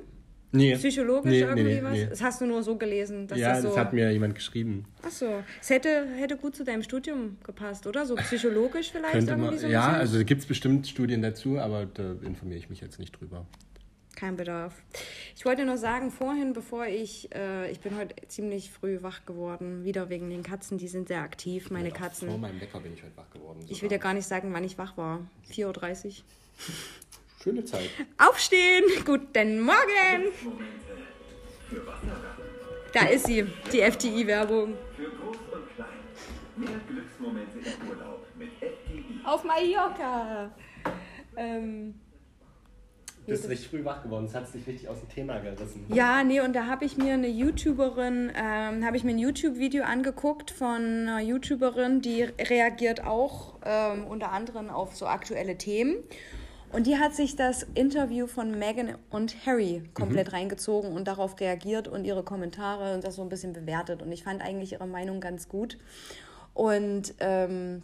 [0.51, 0.75] Nee.
[0.75, 1.91] Psychologisch nee, irgendwie nee, was?
[1.91, 2.05] Nee.
[2.07, 3.27] Das hast du nur so gelesen.
[3.35, 4.85] ja, das, so das, hat mir jemand geschrieben.
[5.03, 5.43] Ach so.
[5.59, 8.05] Es hätte, hätte gut zu deinem Studium gepasst, oder?
[8.05, 11.85] So psychologisch vielleicht Könnte irgendwie man, so Ja, also gibt es bestimmt Studien dazu, aber
[11.85, 13.45] da informiere ich mich jetzt nicht drüber
[14.17, 14.73] kein Bedarf.
[15.35, 19.85] Ich wollte nur sagen, vorhin, bevor ich, äh, ich bin heute ziemlich früh wach geworden,
[19.85, 22.27] wieder wegen den Katzen, die sind sehr aktiv, meine Katzen.
[22.27, 23.61] Vor meinem Wecker bin ich heute wach geworden.
[23.61, 23.71] Sogar.
[23.71, 25.21] Ich will dir gar nicht sagen, wann ich wach war.
[25.51, 26.13] 4.30 Uhr.
[27.43, 27.89] Schöne Zeit.
[28.17, 28.83] Aufstehen!
[29.05, 30.33] Guten Morgen!
[32.91, 34.73] Da ist sie, die FTI-Werbung.
[39.23, 40.51] Auf Mallorca!
[41.35, 41.93] Ähm,
[43.27, 45.85] Du bist richtig früh wach geworden, das hat dich richtig aus dem Thema gerissen.
[45.89, 49.83] Ja, nee, und da habe ich mir eine YouTuberin, ähm, habe ich mir ein YouTube-Video
[49.83, 55.97] angeguckt von einer YouTuberin, die reagiert auch ähm, unter anderem auf so aktuelle Themen.
[56.71, 60.33] Und die hat sich das Interview von Meghan und Harry komplett mhm.
[60.33, 64.01] reingezogen und darauf reagiert und ihre Kommentare und das so ein bisschen bewertet.
[64.01, 65.77] Und ich fand eigentlich ihre Meinung ganz gut.
[66.53, 67.83] Und ähm,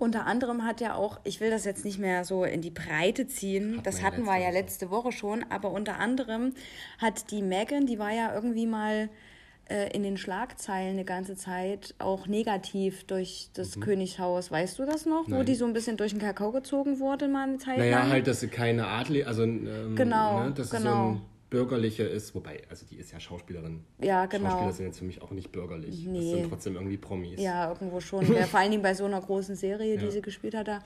[0.00, 3.26] unter anderem hat er auch, ich will das jetzt nicht mehr so in die Breite
[3.26, 6.54] ziehen, Hat das hatten wir ja letzte Woche schon, aber unter anderem
[6.98, 9.08] hat die Megan, die war ja irgendwie mal
[9.70, 13.82] äh, in den Schlagzeilen eine ganze Zeit auch negativ durch das mhm.
[13.82, 14.50] Königshaus.
[14.50, 15.28] Weißt du das noch?
[15.28, 15.38] Nein.
[15.38, 18.00] Wo die so ein bisschen durch den Kakao gezogen wurde, mal eine Zeit naja, lang?
[18.00, 20.90] Naja, halt, dass sie keine Adel, also ähm, genau, ne, dass genau.
[20.90, 23.84] so ein bürgerliche ist, wobei, also die ist ja Schauspielerin.
[24.00, 24.50] Ja, genau.
[24.50, 26.06] Schauspieler sind jetzt für mich auch nicht bürgerlich.
[26.06, 26.18] Nee.
[26.18, 27.40] Das sind trotzdem irgendwie Promis.
[27.40, 28.24] Ja, irgendwo schon.
[28.46, 30.10] vor allen Dingen bei so einer großen Serie, die ja.
[30.10, 30.78] sie gespielt hat da.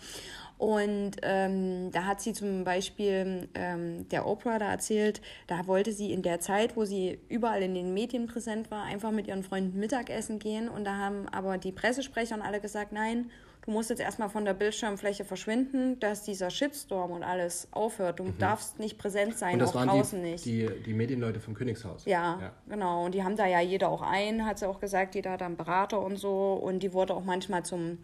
[0.56, 6.12] Und ähm, da hat sie zum Beispiel ähm, der Oprah da erzählt, da wollte sie
[6.12, 9.78] in der Zeit, wo sie überall in den Medien präsent war, einfach mit ihren Freunden
[9.78, 10.68] Mittagessen gehen.
[10.68, 13.30] Und da haben aber die Pressesprecher und alle gesagt, nein,
[13.64, 18.18] du musst jetzt erstmal von der Bildschirmfläche verschwinden, dass dieser Shitstorm und alles aufhört.
[18.18, 18.38] Du mhm.
[18.38, 20.44] darfst nicht präsent sein, und das auch waren draußen die, nicht.
[20.44, 22.04] Die, die Medienleute vom Königshaus.
[22.04, 23.06] Ja, ja, genau.
[23.06, 25.56] Und die haben da ja jeder auch ein, hat sie auch gesagt, jeder hat einen
[25.56, 26.54] Berater und so.
[26.54, 27.98] Und die wurde auch manchmal zum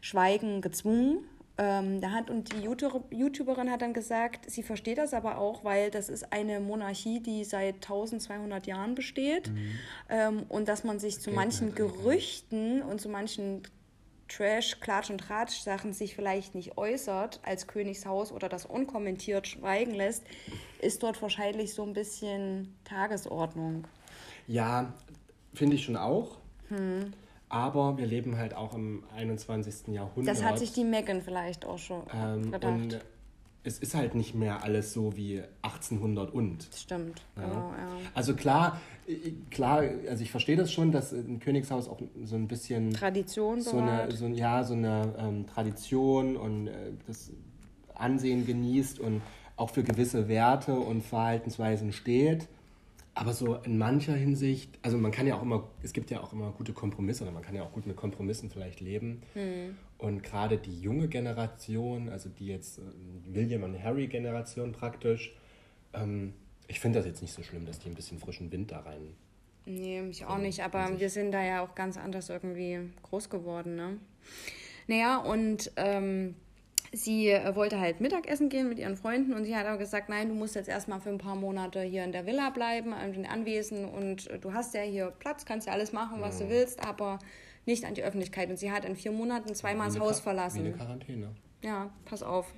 [0.00, 1.24] Schweigen gezwungen.
[1.58, 5.90] Ähm, da hat, und die YouTuberin hat dann gesagt, sie versteht das aber auch, weil
[5.90, 9.50] das ist eine Monarchie, die seit 1200 Jahren besteht.
[9.50, 9.78] Mhm.
[10.08, 13.62] Ähm, und dass man sich zu manchen Gerüchten und zu manchen
[14.36, 19.94] Trash, Klatsch und Tratsch Sachen sich vielleicht nicht äußert als Königshaus oder das unkommentiert schweigen
[19.94, 20.24] lässt,
[20.80, 23.86] ist dort wahrscheinlich so ein bisschen Tagesordnung.
[24.46, 24.92] Ja,
[25.54, 26.38] finde ich schon auch.
[26.68, 27.12] Hm.
[27.48, 29.88] Aber wir leben halt auch im 21.
[29.88, 30.34] Jahrhundert.
[30.34, 32.64] Das hat sich die Megan vielleicht auch schon ähm, gedacht.
[32.64, 33.00] Und
[33.64, 36.68] es ist halt nicht mehr alles so wie 1800 und.
[36.74, 37.42] Stimmt, ja.
[37.42, 37.88] genau, ja.
[38.14, 38.80] Also klar,
[39.50, 43.78] klar, also ich verstehe das schon, dass ein Königshaus auch so ein bisschen Tradition so
[43.78, 47.30] eine, so, ja, so eine ähm, Tradition und äh, das
[47.94, 49.22] Ansehen genießt und
[49.56, 52.48] auch für gewisse Werte und Verhaltensweisen steht.
[53.14, 56.32] Aber so in mancher Hinsicht, also man kann ja auch immer, es gibt ja auch
[56.32, 59.22] immer gute Kompromisse oder man kann ja auch gut mit Kompromissen vielleicht leben.
[59.34, 59.76] Hm.
[60.02, 62.82] Und gerade die junge Generation, also die jetzt äh,
[63.32, 65.32] William und Harry Generation praktisch,
[65.94, 66.34] ähm,
[66.66, 69.14] ich finde das jetzt nicht so schlimm, dass die ein bisschen frischen Wind da rein.
[69.64, 73.76] Nee, mich auch nicht, aber wir sind da ja auch ganz anders irgendwie groß geworden,
[73.76, 73.98] ne?
[74.88, 76.34] Naja, und ähm,
[76.90, 80.30] sie äh, wollte halt Mittagessen gehen mit ihren Freunden und sie hat aber gesagt, nein,
[80.30, 83.26] du musst jetzt erstmal für ein paar Monate hier in der Villa bleiben, in den
[83.26, 86.46] Anwesen und äh, du hast ja hier Platz, kannst ja alles machen, was ja.
[86.46, 87.20] du willst, aber
[87.66, 88.50] nicht an die Öffentlichkeit.
[88.50, 90.64] Und sie hat in vier Monaten zweimal das Haus verlassen.
[90.64, 91.28] Wie eine Quarantäne.
[91.62, 92.52] Ja, pass auf.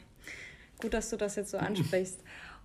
[0.80, 2.20] Gut, dass du das jetzt so ansprichst.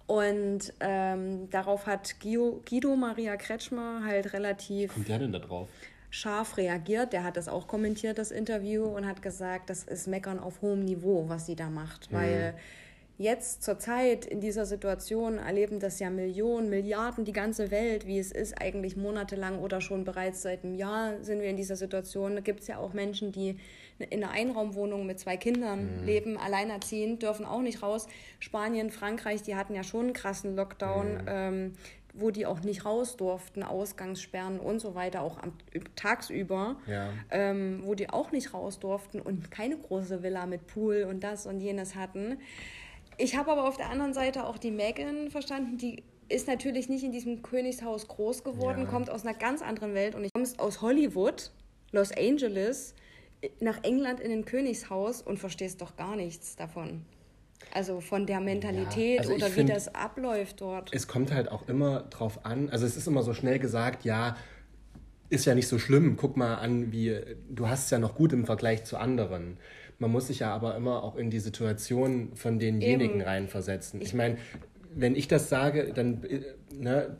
[0.07, 4.93] Und ähm, darauf hat Guido, Guido Maria Kretschmer halt relativ.
[4.93, 5.69] Kommt der denn da drauf?
[6.09, 7.13] scharf reagiert.
[7.13, 10.83] Der hat das auch kommentiert, das Interview, und hat gesagt, das ist Meckern auf hohem
[10.83, 12.11] Niveau, was sie da macht.
[12.11, 12.15] Mhm.
[12.15, 12.53] Weil
[13.19, 18.17] jetzt zur Zeit in dieser Situation erleben das ja Millionen, Milliarden, die ganze Welt, wie
[18.17, 22.35] es ist, eigentlich monatelang oder schon bereits seit einem Jahr sind wir in dieser Situation.
[22.35, 23.57] Da gibt es ja auch Menschen, die
[24.09, 26.05] in einer Einraumwohnung mit zwei Kindern mhm.
[26.05, 28.07] leben, alleinerziehend, dürfen auch nicht raus.
[28.39, 31.13] Spanien, Frankreich, die hatten ja schon einen krassen Lockdown.
[31.13, 31.25] Mhm.
[31.27, 31.73] Ähm,
[32.13, 35.53] wo die auch nicht raus durften, Ausgangssperren und so weiter, auch am,
[35.95, 37.09] tagsüber, ja.
[37.29, 41.45] ähm, wo die auch nicht raus durften und keine große Villa mit Pool und das
[41.45, 42.39] und jenes hatten.
[43.19, 47.03] Ich habe aber auf der anderen Seite auch die Megan verstanden, die ist natürlich nicht
[47.03, 48.89] in diesem Königshaus groß geworden, ja.
[48.89, 51.51] kommt aus einer ganz anderen Welt und ich komme aus Hollywood,
[51.91, 52.93] Los Angeles,
[53.59, 57.05] nach England in ein Königshaus und verstehst doch gar nichts davon.
[57.73, 60.93] Also von der Mentalität ja, also oder wie das abläuft dort.
[60.93, 62.69] Es kommt halt auch immer drauf an.
[62.69, 64.37] Also es ist immer so schnell gesagt, ja,
[65.29, 66.15] ist ja nicht so schlimm.
[66.15, 69.57] Guck mal an, wie du hast es ja noch gut im Vergleich zu anderen.
[69.99, 73.21] Man muss sich ja aber immer auch in die Situation von denjenigen Eben.
[73.21, 74.01] reinversetzen.
[74.01, 74.37] Ich meine,
[74.95, 76.25] wenn ich das sage, dann
[76.73, 77.17] ne,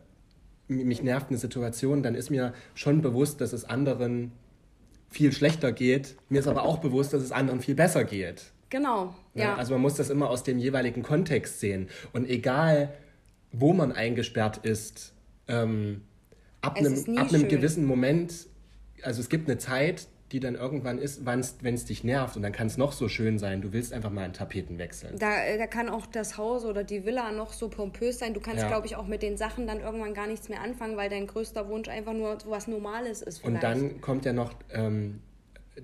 [0.68, 4.32] mich nervt eine Situation, dann ist mir schon bewusst, dass es anderen
[5.10, 6.16] viel schlechter geht.
[6.30, 8.52] Mir ist aber auch bewusst, dass es anderen viel besser geht.
[8.70, 9.44] Genau, ja.
[9.44, 9.56] ja.
[9.56, 11.90] Also man muss das immer aus dem jeweiligen Kontext sehen.
[12.14, 12.94] Und egal,
[13.52, 15.14] wo man eingesperrt ist,
[15.48, 16.02] ähm,
[16.62, 18.48] ab, einem, ab einem gewissen Moment,
[19.02, 22.52] also es gibt eine Zeit, die dann irgendwann ist, wenn es dich nervt und dann
[22.52, 25.18] kann es noch so schön sein, du willst einfach mal einen Tapeten wechseln.
[25.18, 28.34] Da, äh, da kann auch das Haus oder die Villa noch so pompös sein.
[28.34, 28.68] Du kannst, ja.
[28.68, 31.68] glaube ich, auch mit den Sachen dann irgendwann gar nichts mehr anfangen, weil dein größter
[31.68, 33.40] Wunsch einfach nur so was Normales ist.
[33.40, 33.56] Vielleicht.
[33.56, 35.22] Und dann kommt ja noch ähm,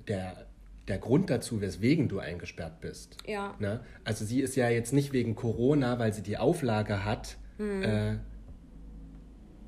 [0.08, 0.46] der
[0.88, 3.18] der Grund dazu, weswegen du eingesperrt bist.
[3.26, 3.56] Ja.
[3.60, 3.80] Ne?
[4.04, 7.82] Also sie ist ja jetzt nicht wegen Corona, weil sie die Auflage hat, hm.
[7.82, 8.18] äh,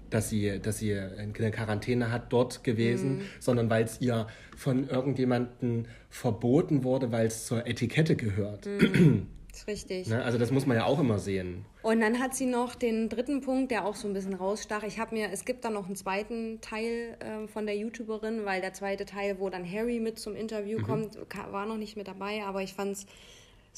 [0.09, 3.25] dass, sie, dass sie eine Quarantäne hat, dort gewesen, hm.
[3.39, 8.65] sondern weil es ihr von irgendjemandem verboten wurde, weil es zur Etikette gehört.
[8.65, 9.27] Hm.
[9.57, 10.07] ist richtig.
[10.07, 10.23] Ne?
[10.23, 11.65] Also das muss man ja auch immer sehen.
[11.81, 14.83] Und dann hat sie noch den dritten Punkt, der auch so ein bisschen rausstach.
[14.83, 18.61] Ich habe mir, es gibt dann noch einen zweiten Teil äh, von der YouTuberin, weil
[18.61, 20.83] der zweite Teil, wo dann Harry mit zum Interview mhm.
[20.83, 21.17] kommt,
[21.51, 23.05] war noch nicht mit dabei, aber ich fand es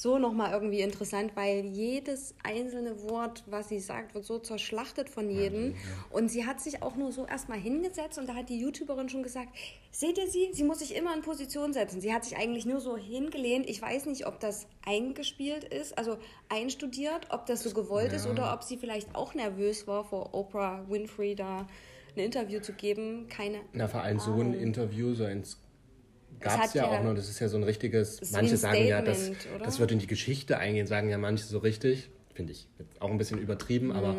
[0.00, 5.28] so nochmal irgendwie interessant, weil jedes einzelne Wort, was sie sagt, wird so zerschlachtet von
[5.28, 5.74] jedem.
[6.10, 9.22] Und sie hat sich auch nur so erstmal hingesetzt und da hat die YouTuberin schon
[9.22, 9.50] gesagt,
[9.90, 10.50] seht ihr sie?
[10.52, 12.00] Sie muss sich immer in Position setzen.
[12.00, 13.68] Sie hat sich eigentlich nur so hingelehnt.
[13.68, 16.16] Ich weiß nicht, ob das eingespielt ist, also
[16.48, 18.16] einstudiert, ob das so gewollt ja.
[18.16, 21.66] ist oder ob sie vielleicht auch nervös war, vor Oprah Winfrey da
[22.16, 23.26] ein Interview zu geben.
[23.28, 25.58] Keine Na, vor allem so ein Interview, so ins
[26.40, 29.30] gab es ja, auch noch, das ist ja so ein richtiges, manche sagen ja, das,
[29.62, 32.66] das wird in die Geschichte eingehen, sagen ja manche so richtig, finde ich
[32.98, 33.92] auch ein bisschen übertrieben, mhm.
[33.92, 34.16] aber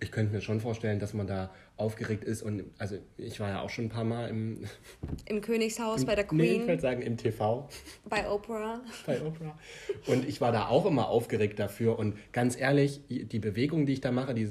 [0.00, 3.62] ich könnte mir schon vorstellen, dass man da aufgeregt ist und also ich war ja
[3.62, 4.64] auch schon ein paar Mal im
[5.26, 6.38] im Königshaus im, bei der Queen.
[6.38, 7.68] Nee, ich würde sagen im TV.
[8.08, 8.80] Bei Oprah.
[9.06, 9.58] bei Oprah.
[10.06, 14.00] Und ich war da auch immer aufgeregt dafür und ganz ehrlich, die Bewegung, die ich
[14.00, 14.48] da mache, die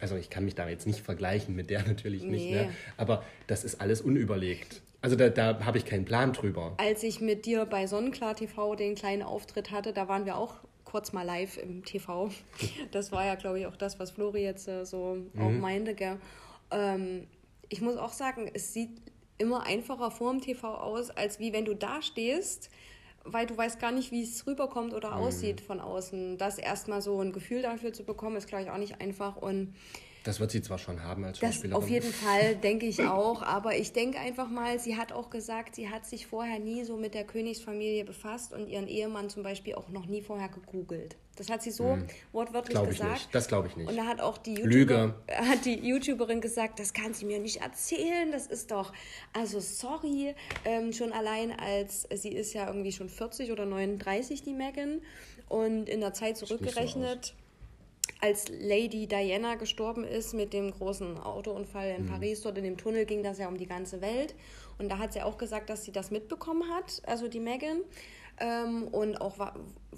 [0.00, 2.70] also ich kann mich da jetzt nicht vergleichen mit der natürlich nicht, ne?
[2.96, 4.82] aber das ist alles unüberlegt.
[5.02, 6.74] Also da, da habe ich keinen Plan drüber.
[6.78, 10.54] Als ich mit dir bei Sonnenklar TV den kleinen Auftritt hatte, da waren wir auch
[10.84, 12.30] kurz mal live im TV.
[12.92, 15.42] Das war ja, glaube ich, auch das, was Flori jetzt äh, so mhm.
[15.42, 15.94] auch meinte.
[15.94, 16.18] Gell?
[16.70, 17.26] Ähm,
[17.68, 18.90] ich muss auch sagen, es sieht
[19.38, 22.70] immer einfacher vor dem TV aus, als wie wenn du da stehst,
[23.24, 25.22] weil du weißt gar nicht, wie es rüberkommt oder mhm.
[25.22, 26.38] aussieht von außen.
[26.38, 29.36] Das erstmal so ein Gefühl dafür zu bekommen, ist, glaube ich, auch nicht einfach.
[29.36, 29.74] Und
[30.24, 31.70] Das wird sie zwar schon haben als Schauspielerin.
[31.70, 33.42] Das auf jeden Fall, denke ich auch.
[33.42, 36.96] Aber ich denke einfach mal, sie hat auch gesagt, sie hat sich vorher nie so
[36.96, 41.16] mit der Königsfamilie befasst und ihren Ehemann zum Beispiel auch noch nie vorher gegoogelt.
[41.36, 42.06] Das hat sie so hm.
[42.32, 43.12] wortwörtlich glaub gesagt.
[43.12, 43.34] Nicht.
[43.34, 43.88] Das glaube ich nicht.
[43.88, 47.62] Und da hat auch die, YouTuber, hat die YouTuberin gesagt, das kann sie mir nicht
[47.62, 48.30] erzählen.
[48.30, 48.92] Das ist doch,
[49.32, 54.52] also sorry, ähm, schon allein als, sie ist ja irgendwie schon 40 oder 39, die
[54.52, 55.00] Megan.
[55.48, 57.34] Und in der Zeit zurückgerechnet,
[58.22, 62.08] als Lady Diana gestorben ist mit dem großen Autounfall in mhm.
[62.08, 64.34] Paris, dort in dem Tunnel ging das ja um die ganze Welt.
[64.78, 67.82] Und da hat sie auch gesagt, dass sie das mitbekommen hat, also die Megan.
[68.38, 69.34] Ähm, und auch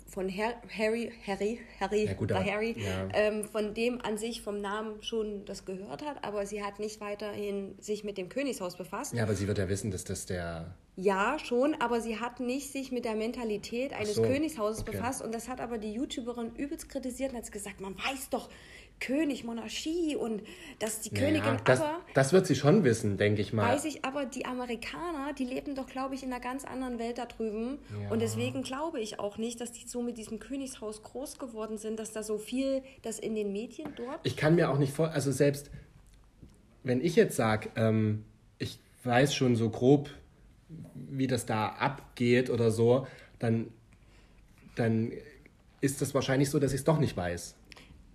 [0.09, 3.09] von Harry, Harry, Harry, ja, gut, Harry, ja.
[3.13, 7.01] ähm, von dem an sich vom Namen schon das gehört hat, aber sie hat nicht
[7.01, 9.13] weiterhin sich mit dem Königshaus befasst.
[9.13, 12.71] Ja, aber sie wird ja wissen, dass das der ja, schon, aber sie hat nicht
[12.71, 14.93] sich mit der Mentalität eines so, Königshauses okay.
[14.93, 18.49] befasst und das hat aber die YouTuberin übelst kritisiert und hat gesagt, man weiß doch,
[19.01, 20.43] König, Monarchie und
[20.79, 22.01] dass die naja, Königin das, aber...
[22.15, 23.75] Das wird sie schon wissen, denke ich mal.
[23.75, 27.19] Weiß ich, aber die Amerikaner, die leben doch, glaube ich, in einer ganz anderen Welt
[27.19, 28.11] da drüben ja.
[28.11, 31.99] und deswegen glaube ich auch nicht, dass die so mit diesem Königshaus groß geworden sind,
[31.99, 34.21] dass da so viel, das in den Medien dort...
[34.23, 35.11] Ich kann mir auch nicht vor...
[35.11, 35.71] Also selbst,
[36.85, 38.25] wenn ich jetzt sage, ähm,
[38.59, 40.09] ich weiß schon so grob
[40.95, 43.07] wie das da abgeht oder so,
[43.39, 43.69] dann,
[44.77, 45.13] dann
[45.81, 47.57] ist das wahrscheinlich so, dass ich es doch nicht weiß.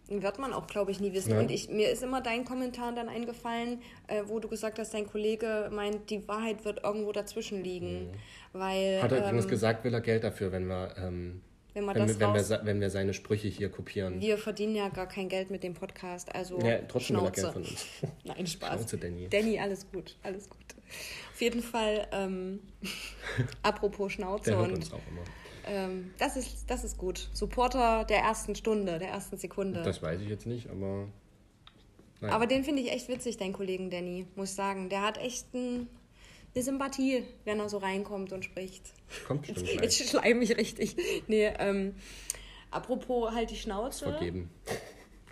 [0.10, 1.32] Wird man auch, glaube ich, nie wissen.
[1.32, 1.39] Ja.
[1.39, 5.05] Und ich, mir ist immer dein Kommentar dann eingefallen, äh, wo du gesagt hast, dein
[5.05, 8.05] Kollege meint, die Wahrheit wird irgendwo dazwischen liegen.
[8.05, 8.12] Mhm.
[8.53, 11.41] Weil, Hat er übrigens ähm, gesagt, will er Geld dafür, wenn wir, ähm,
[11.76, 14.20] wenn, wir wenn, wir, wenn, wir, wenn wir seine Sprüche hier kopieren.
[14.20, 17.24] Wir verdienen ja gar kein Geld mit dem Podcast, also ja, trotzdem Schnauze.
[17.24, 17.86] will er Geld von uns.
[18.24, 18.80] Nein, Spaß.
[18.80, 19.28] Schnauze, Danny.
[19.30, 20.57] Danny, alles gut, alles gut.
[21.40, 22.60] Auf jeden Fall, ähm,
[23.64, 24.50] apropos Schnauze.
[24.50, 25.22] Der hört uns auch immer.
[25.68, 27.30] Ähm, das, ist, das ist gut.
[27.32, 29.82] Supporter der ersten Stunde, der ersten Sekunde.
[29.82, 31.08] Das weiß ich jetzt nicht, aber.
[32.20, 32.32] Nein.
[32.32, 34.90] Aber den finde ich echt witzig, deinen Kollegen Danny, muss ich sagen.
[34.90, 35.88] Der hat echt ein,
[36.54, 38.92] eine Sympathie, wenn er so reinkommt und spricht.
[39.26, 40.98] Kommt bestimmt Jetzt, jetzt schleim ich richtig.
[41.28, 41.96] Nee, ähm,
[42.70, 44.12] apropos halt die Schnauze.
[44.12, 44.50] Vergeben.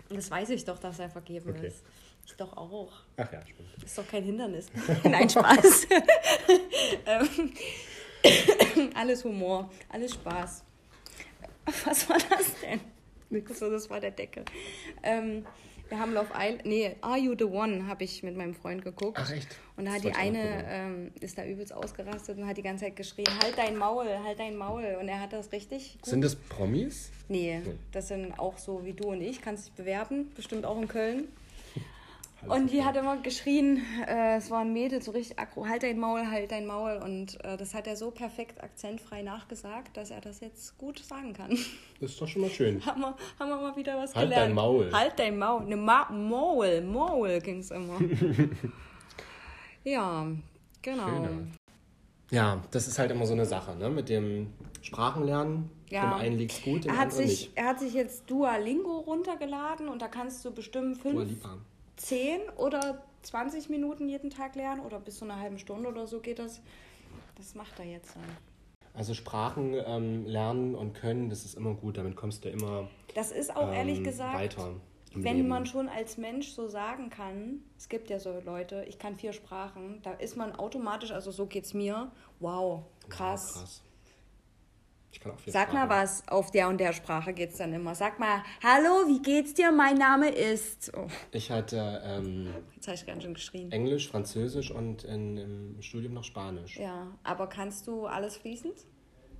[0.08, 1.66] Das weiß ich doch, dass er vergeben okay.
[1.66, 1.84] ist.
[2.28, 2.92] Ich doch auch.
[3.16, 3.82] Ach ja, stimmt.
[3.82, 4.66] Ist doch kein Hindernis.
[5.04, 5.86] Nein, Spaß.
[7.06, 7.52] ähm,
[8.94, 10.62] alles Humor, alles Spaß.
[11.84, 12.80] Was war das denn?
[13.54, 14.44] So, das war der Deckel.
[15.02, 15.46] Ähm,
[15.88, 19.18] wir haben Love Island, nee, Are You the One habe ich mit meinem Freund geguckt.
[19.18, 19.56] Ach echt?
[19.76, 22.96] Und da hat die eine, ähm, ist da übelst ausgerastet und hat die ganze Zeit
[22.96, 24.98] geschrien, halt dein Maul, halt dein Maul.
[25.00, 26.06] Und er hat das richtig gut.
[26.06, 27.10] Sind das Promis?
[27.28, 27.62] Nee,
[27.92, 31.28] das sind auch so wie du und ich, kannst dich bewerben, bestimmt auch in Köln.
[32.46, 35.98] Und die hat immer geschrien, äh, es war ein Mädel, so richtig aggro, halt dein
[35.98, 37.00] Maul, halt dein Maul.
[37.02, 41.32] Und äh, das hat er so perfekt akzentfrei nachgesagt, dass er das jetzt gut sagen
[41.32, 41.50] kann.
[42.00, 42.84] Das ist doch schon mal schön.
[42.86, 44.40] haben, wir, haben wir mal wieder was halt gelernt.
[44.40, 44.92] Halt dein Maul.
[44.92, 45.64] Halt dein Maul.
[45.64, 47.98] Ne, Ma Maul, Maul ging es immer.
[49.84, 50.26] ja,
[50.80, 51.08] genau.
[51.08, 51.30] Schöner.
[52.30, 53.90] Ja, das ist halt immer so eine Sache, ne?
[53.90, 55.70] Mit dem Sprachenlernen.
[55.90, 56.02] Ja.
[56.02, 57.52] Dem einen liegt es gut, dem er hat sich, nicht.
[57.56, 61.14] Er hat sich jetzt Duolingo runtergeladen und da kannst du bestimmt fünf...
[61.14, 61.56] Dualipa
[61.98, 66.20] 10 oder 20 Minuten jeden Tag lernen oder bis zu einer halben Stunde oder so
[66.20, 66.60] geht das.
[67.36, 68.24] Das macht er jetzt dann.
[68.94, 73.30] Also Sprachen ähm, lernen und können, das ist immer gut, damit kommst du immer Das
[73.30, 74.74] ist auch ähm, ehrlich gesagt, weiter
[75.14, 75.48] wenn Leben.
[75.48, 79.32] man schon als Mensch so sagen kann, es gibt ja so Leute, ich kann vier
[79.32, 83.52] Sprachen, da ist man automatisch, also so geht's mir, wow, krass.
[83.54, 83.82] Ja, krass.
[85.10, 85.88] Ich kann auch viel Sag Sprachen.
[85.88, 87.94] mal was, auf der und der Sprache geht es dann immer.
[87.94, 89.72] Sag mal, hallo, wie geht's dir?
[89.72, 90.92] Mein Name ist.
[90.96, 91.06] Oh.
[91.32, 93.72] Ich hatte ähm, Jetzt habe ich ganz schön geschrien.
[93.72, 96.76] Englisch, Französisch und in, im Studium noch Spanisch.
[96.76, 98.74] Ja, aber kannst du alles fließend?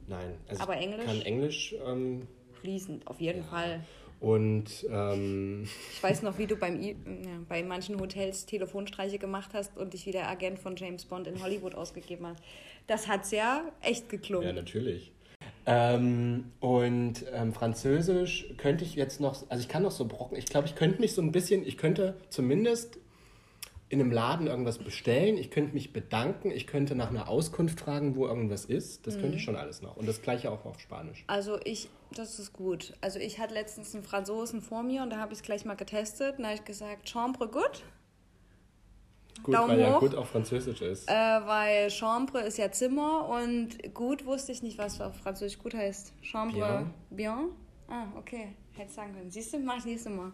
[0.07, 0.39] Nein.
[0.49, 1.01] Also aber Englisch?
[1.01, 1.75] Ich kann Englisch.
[1.87, 2.27] Ähm,
[2.61, 3.49] fließend, auf jeden ja.
[3.49, 3.85] Fall.
[4.21, 6.95] Und ähm, ich weiß noch, wie du beim ja,
[7.49, 11.43] bei manchen Hotels Telefonstreiche gemacht hast und dich wie der Agent von James Bond in
[11.43, 12.43] Hollywood ausgegeben hast.
[12.87, 14.49] Das hat sehr echt geklungen.
[14.49, 15.12] Ja, natürlich.
[15.71, 20.47] Ähm, und ähm, Französisch könnte ich jetzt noch, also ich kann noch so brocken, ich
[20.47, 22.99] glaube, ich könnte mich so ein bisschen, ich könnte zumindest
[23.91, 28.16] in einem Laden irgendwas bestellen, ich könnte mich bedanken, ich könnte nach einer Auskunft fragen,
[28.16, 29.07] wo irgendwas ist.
[29.07, 29.21] Das mhm.
[29.21, 29.45] könnte ich mhm.
[29.45, 29.99] schon alles noch.
[29.99, 31.25] Und das gleiche auch auf Spanisch.
[31.27, 32.95] Also ich, das ist gut.
[33.03, 35.75] Also ich hatte letztens einen Franzosen vor mir und da habe ich es gleich mal
[35.75, 37.83] getestet und da habe ich gesagt, Chambre gut.
[39.43, 41.09] Gut, Daumen weil hoch, ja gut auf Französisch ist.
[41.09, 45.74] Äh, weil Chambre ist ja Zimmer und gut wusste ich nicht, was auf Französisch gut
[45.74, 46.12] heißt.
[46.22, 47.16] Chambre, bien.
[47.16, 47.51] bien.
[47.89, 48.49] Ah, okay.
[48.76, 49.30] Hätte sagen können.
[49.30, 50.30] Siehst du, mach ich nächstes Mal.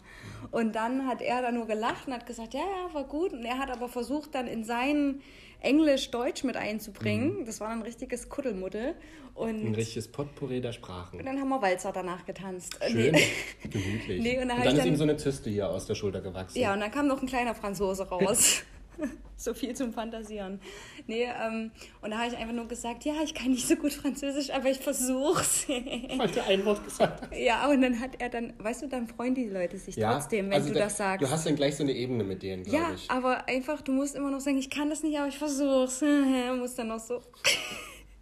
[0.51, 3.33] Und dann hat er da nur gelacht und hat gesagt, ja, ja, war gut.
[3.33, 5.23] Und er hat aber versucht, dann in sein
[5.61, 7.41] Englisch-Deutsch mit einzubringen.
[7.41, 7.47] Mhm.
[7.47, 8.95] Das war ein richtiges Kuddelmuddel.
[9.35, 11.19] Und ein richtiges Potpourri der Sprachen.
[11.19, 12.79] Und dann haben wir Walzer danach getanzt.
[12.87, 13.23] Schön, nee.
[13.69, 14.23] gemütlich.
[14.23, 16.21] Nee, und dann, und dann ist dann, ihm so eine Zyste hier aus der Schulter
[16.21, 16.59] gewachsen.
[16.59, 18.63] Ja, und dann kam noch ein kleiner Franzose raus.
[19.37, 20.61] so viel zum Fantasieren.
[21.07, 21.71] Nee, ähm,
[22.03, 24.71] und da habe ich einfach nur gesagt, ja, ich kann nicht so gut Französisch, aber
[24.71, 25.69] ich versuch's.
[25.69, 27.39] Weil du ein Wort gesagt hast.
[27.39, 30.47] Ja, und dann hat er dann, weißt du, dann freuen die Leute sich ja, trotzdem,
[30.47, 31.27] wenn also du da, das sagst.
[31.27, 33.07] Du hast dann gleich so eine Ebene mit denen, glaube ja, ich.
[33.07, 36.03] Ja, aber einfach, du musst immer noch sagen, ich kann das nicht, aber ich versuch's.
[36.55, 37.21] Du musst dann noch so...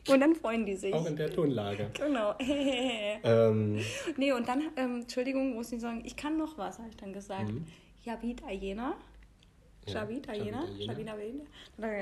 [0.09, 0.93] Und dann freuen die sich.
[0.93, 1.91] Auch in der Tonlage.
[1.95, 2.35] Genau.
[3.23, 3.79] ähm.
[4.17, 7.13] Nee, und dann, ähm, Entschuldigung, muss ich sagen, ich kann noch was, habe ich dann
[7.13, 7.53] gesagt.
[7.53, 7.67] Mhm.
[8.05, 8.97] Yabit Ayena.
[9.87, 10.63] Xavi, Italiener.
[10.63, 11.45] Xavi Italiener.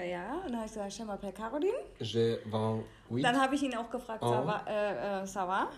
[0.05, 1.73] Ja, und dann habe ich gesagt, je m'appelle Caroline.
[1.99, 3.23] Je vais, oui.
[3.23, 4.27] Dann habe ich ihn auch gefragt, oh.
[4.27, 5.69] ça va, äh, äh, ça va?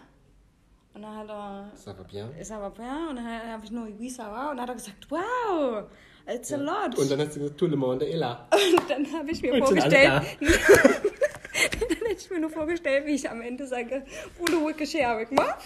[0.94, 1.70] Und dann hat er...
[1.74, 2.28] Ça va bien.
[2.42, 3.08] Ça va bien.
[3.08, 4.50] Und dann habe ich nur, oui, ça va.
[4.50, 5.84] Und dann hat er gesagt, wow,
[6.26, 6.58] it's ja.
[6.58, 6.98] a lot.
[6.98, 8.48] Und dann hast du gesagt, tout le monde est là.
[8.78, 10.22] Und dann habe ich mir und vorgestellt...
[10.40, 14.04] dann hätte ich mir nur vorgestellt, wie ich am Ende sage,
[14.40, 14.84] Udo Wicke
[15.30, 15.56] ma?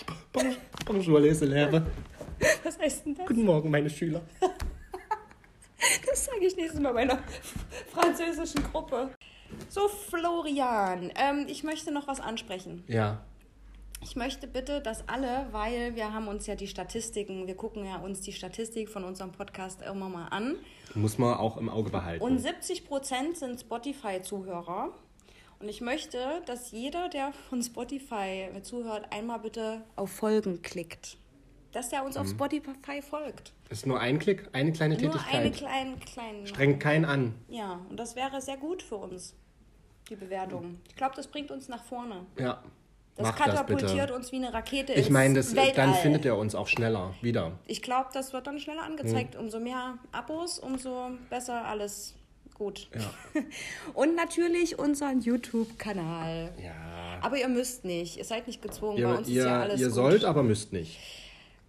[0.85, 1.83] Bonjour, les élèves.
[2.63, 3.27] Was heißt denn das?
[3.27, 4.21] Guten Morgen, meine Schüler.
[6.09, 7.19] Das sage ich nächstes Mal meiner
[7.93, 9.11] französischen Gruppe.
[9.69, 12.85] So, Florian, ähm, ich möchte noch was ansprechen.
[12.89, 13.23] Ja.
[14.03, 17.97] Ich möchte bitte, dass alle, weil wir haben uns ja die Statistiken, wir gucken ja
[17.97, 20.57] uns die Statistik von unserem Podcast immer mal an.
[20.95, 22.23] Muss man auch im Auge behalten.
[22.23, 24.91] Und 70 Prozent sind Spotify-Zuhörer.
[25.59, 31.17] Und ich möchte, dass jeder, der von Spotify zuhört, einmal bitte auf Folgen klickt
[31.77, 32.23] dass der uns mhm.
[32.23, 33.53] auf Spotify folgt.
[33.69, 35.35] Das ist nur ein Klick, eine kleine nur Tätigkeit.
[35.35, 36.47] Eine kleine, kleine.
[36.47, 37.35] Strengt keinen an.
[37.49, 39.35] Ja, und das wäre sehr gut für uns,
[40.09, 40.81] die Bewertung.
[40.89, 42.25] Ich glaube, das bringt uns nach vorne.
[42.39, 42.63] Ja.
[43.17, 45.43] Das Macht katapultiert das uns wie eine Rakete Ich meine,
[45.75, 47.53] dann findet er uns auch schneller wieder.
[47.67, 49.35] Ich glaube, das wird dann schneller angezeigt.
[49.35, 49.41] Mhm.
[49.41, 52.15] Umso mehr Abos, umso besser alles
[52.55, 52.89] gut.
[52.95, 53.43] Ja.
[53.95, 56.53] Und natürlich unseren YouTube-Kanal.
[56.63, 57.19] Ja.
[57.21, 58.17] Aber ihr müsst nicht.
[58.17, 58.99] Ihr seid nicht gezwungen.
[58.99, 59.95] Ihr, Bei uns ihr, ist ja alles Ihr gut.
[59.95, 60.99] sollt, aber müsst nicht.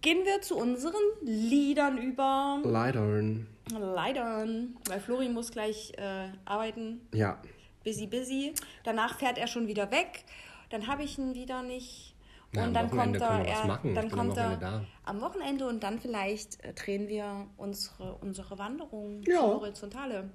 [0.00, 2.60] Gehen wir zu unseren Liedern über.
[2.64, 3.48] Leidern.
[3.70, 4.76] Leidern.
[4.88, 7.00] Weil Flori muss gleich äh, arbeiten.
[7.12, 7.40] Ja.
[7.84, 8.54] Busy, busy.
[8.84, 10.24] Danach fährt er schon wieder weg.
[10.70, 12.14] Dann habe ich ihn wieder nicht.
[12.54, 14.84] Ja, und dann kommt er, er dann kommt er da.
[15.04, 19.42] am Wochenende und dann vielleicht äh, drehen wir unsere, unsere Wanderung ja.
[19.42, 20.30] horizontale.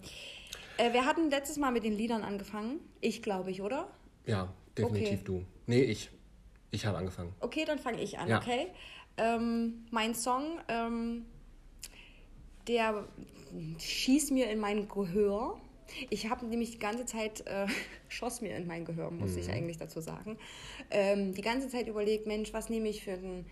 [0.77, 2.81] Äh, wir hatten letztes Mal mit den Liedern angefangen.
[3.01, 3.87] Ich glaube ich, oder?
[4.27, 5.21] Ja, definitiv okay.
[5.23, 5.45] du.
[5.65, 6.11] Nee, ich.
[6.69, 7.33] Ich habe angefangen.
[7.39, 8.39] Okay, dann fange ich an, ja.
[8.39, 8.67] okay?
[9.17, 11.25] Ähm, mein Song, ähm,
[12.67, 13.07] der
[13.77, 15.59] schießt mir in mein Gehör.
[16.09, 17.67] Ich habe nämlich die ganze Zeit, äh,
[18.07, 19.39] schoss mir in mein Gehör, muss mhm.
[19.39, 20.37] ich eigentlich dazu sagen,
[20.89, 23.45] ähm, die ganze Zeit überlegt, Mensch, was nehme ich für einen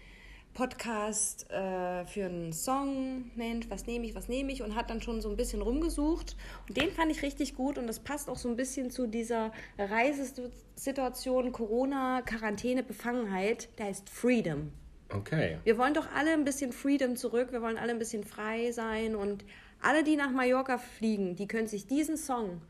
[0.54, 5.02] Podcast, äh, für einen Song, Mensch, was nehme ich, was nehme ich und hat dann
[5.02, 6.36] schon so ein bisschen rumgesucht
[6.68, 9.54] und den fand ich richtig gut und das passt auch so ein bisschen zu dieser
[9.78, 14.74] Reisesituation, Corona, Quarantäne, Befangenheit, der heißt Freedom.
[15.14, 15.60] Okay.
[15.64, 19.16] Wir wollen doch alle ein bisschen Freedom zurück, wir wollen alle ein bisschen frei sein
[19.16, 19.44] und
[19.82, 22.62] alle, die nach Mallorca fliegen, die können sich diesen Song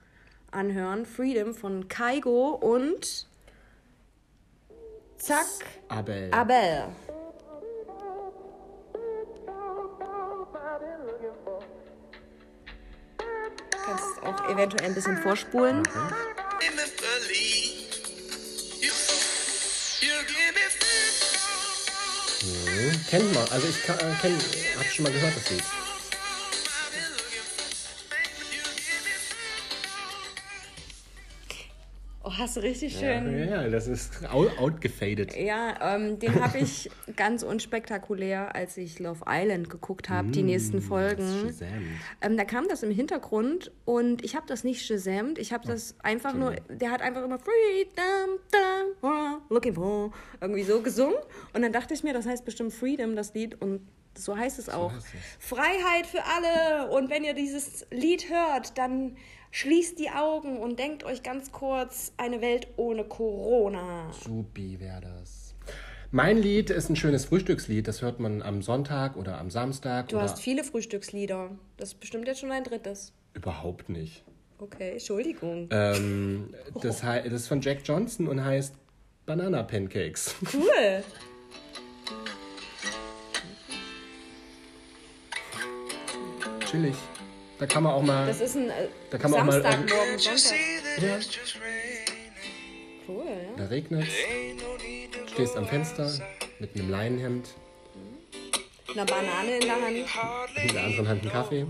[0.50, 3.28] anhören, Freedom von Kaigo und
[5.18, 5.46] Zack
[5.90, 6.30] Abel.
[6.32, 6.86] Abel.
[13.18, 15.80] Du kannst auch eventuell ein bisschen vorspulen.
[15.80, 16.41] Okay.
[23.10, 23.48] Kennt man.
[23.50, 25.64] Also ich äh, hab schon mal gehört, das Lied.
[32.42, 33.38] Hast du richtig schön.
[33.38, 35.36] Ja, ja das ist outgefadet.
[35.38, 40.44] Ja, ähm, den habe ich ganz unspektakulär, als ich Love Island geguckt habe, mm, die
[40.44, 41.54] nächsten Folgen.
[42.22, 45.38] Ähm, da kam das im Hintergrund und ich habe das nicht gesamt.
[45.38, 50.12] Ich habe das oh, einfach nur, der hat einfach immer Freedom, da, looking for,
[50.42, 51.18] irgendwie so gesungen.
[51.54, 53.62] Und dann dachte ich mir, das heißt bestimmt Freedom, das Lied.
[53.62, 53.82] Und
[54.18, 54.92] so heißt es auch.
[54.92, 55.48] So heißt es.
[55.48, 56.92] Freiheit für alle.
[56.92, 59.16] Und wenn ihr dieses Lied hört, dann
[59.52, 64.10] Schließt die Augen und denkt euch ganz kurz eine Welt ohne Corona.
[64.24, 65.56] Supi wäre das.
[66.10, 67.88] Mein Lied ist ein schönes Frühstückslied.
[67.88, 70.08] Das hört man am Sonntag oder am Samstag.
[70.10, 71.52] Du hast viele Frühstückslieder.
[71.78, 73.14] Das ist bestimmt jetzt schon ein drittes.
[73.34, 74.24] Überhaupt nicht.
[74.58, 75.68] Okay, Entschuldigung.
[75.72, 78.76] Ähm, das, das ist von Jack Johnson und heißt
[79.26, 80.36] Banana Pancakes.
[80.54, 81.04] Cool.
[86.70, 86.96] Chillig.
[87.62, 88.26] Da kann man auch mal.
[88.26, 91.00] Das ist ein äh, da kann man Samstagmorgen, auch mal, Sonntag.
[91.00, 91.20] Ja.
[93.08, 93.56] Cool, ja.
[93.56, 94.08] Da regnet
[95.32, 96.12] Stehst am Fenster,
[96.58, 97.50] mit einem Leinenhemd.
[98.90, 99.96] Eine Banane in der Hand.
[99.96, 101.68] In der anderen Hand einen Kaffee.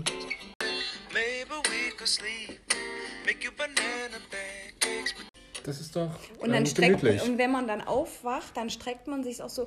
[5.62, 7.22] Das ist doch und dann ähm, streckt, gemütlich.
[7.22, 9.66] Und wenn man dann aufwacht, dann streckt man sich auch so.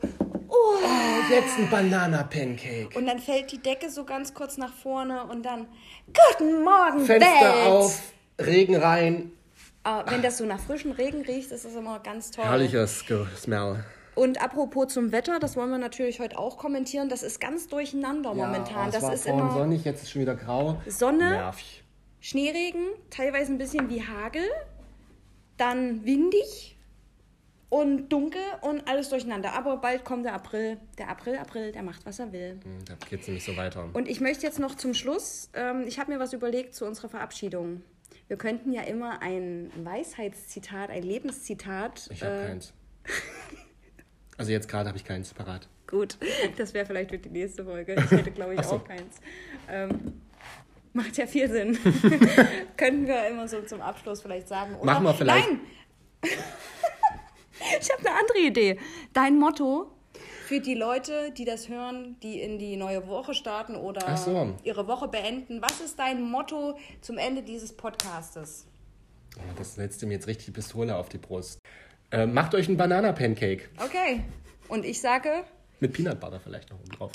[0.56, 2.90] Oh, jetzt ein Banana-Pancake.
[2.98, 5.68] und dann fällt die Decke so ganz kurz nach vorne und dann
[6.08, 7.68] Guten Morgen, Fenster Welt!
[7.68, 8.02] auf,
[8.40, 9.32] Regen rein.
[9.84, 12.44] Ah, wenn das so nach frischem Regen riecht, ist das immer ganz toll.
[12.46, 13.06] Herrliches
[13.38, 13.84] Smell.
[14.16, 17.10] Und apropos zum Wetter, das wollen wir natürlich heute auch kommentieren.
[17.10, 18.88] Das ist ganz durcheinander momentan.
[18.88, 20.82] es das war ist immer sonnig, jetzt ist schon wieder grau.
[20.88, 21.84] Sonne, Nervig.
[22.22, 24.44] Schneeregen, teilweise ein bisschen wie Hagel,
[25.58, 26.75] dann windig
[27.76, 29.52] und dunkel und alles durcheinander.
[29.52, 30.78] Aber bald kommt der April.
[30.98, 32.52] Der April, April, der macht, was er will.
[32.64, 33.90] Hm, Da geht's nämlich so weiter.
[33.92, 37.10] Und ich möchte jetzt noch zum Schluss, ähm, ich habe mir was überlegt zu unserer
[37.10, 37.82] Verabschiedung.
[38.30, 42.08] Wir könnten ja immer ein Weisheitszitat, ein Lebenszitat.
[42.14, 42.74] Ich habe äh, keins.
[44.38, 45.70] Also jetzt gerade habe ich keins parat.
[45.88, 46.18] Gut,
[46.58, 47.96] das wäre vielleicht für die nächste Folge.
[47.96, 48.76] Ich hätte, glaube ich, so.
[48.76, 49.22] auch keins.
[49.70, 50.22] Ähm,
[50.92, 51.78] macht ja viel Sinn.
[52.76, 54.76] Könnten wir immer so zum Abschluss vielleicht sagen.
[54.76, 55.48] Oder, Machen wir vielleicht.
[55.48, 55.62] Nein!
[57.82, 58.80] Ich habe eine andere Idee.
[59.14, 59.92] Dein Motto
[60.46, 64.54] für die Leute, die das hören, die in die neue Woche starten oder so.
[64.64, 65.62] ihre Woche beenden.
[65.62, 68.68] Was ist dein Motto zum Ende dieses Podcastes?
[69.38, 71.60] Oh, das setzt ihm jetzt richtig die Pistole auf die Brust.
[72.12, 73.70] Äh, macht euch einen Banana-Pancake.
[73.84, 74.22] Okay.
[74.68, 75.44] Und ich sage,
[75.80, 77.12] Mit Peanut Butter vielleicht noch oben drauf.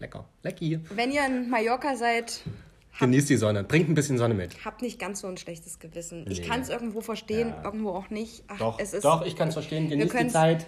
[0.00, 0.24] Lecker.
[0.42, 0.80] Lecki.
[0.90, 2.40] wenn ihr in Mallorca seid,
[3.00, 3.64] Genießt die Sonne.
[3.64, 4.64] Bringt ein bisschen Sonne mit.
[4.64, 6.26] Habt nicht ganz so ein schlechtes Gewissen.
[6.30, 6.46] Ich Nee.
[6.46, 7.64] kann es irgendwo verstehen, Ja.
[7.64, 8.44] irgendwo auch nicht.
[8.48, 9.88] Ach, Doch, es ist, doch, ich kann es verstehen.
[9.88, 10.66] Genießt die Zeit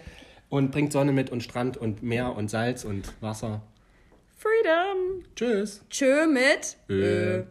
[0.48, 3.62] und bringt Sonne mit und Strand und Meer und Salz und Wasser.
[4.36, 5.24] Freedom.
[5.36, 5.82] Tschüss.
[5.90, 6.76] Tschö mit.
[6.88, 7.44] Ö.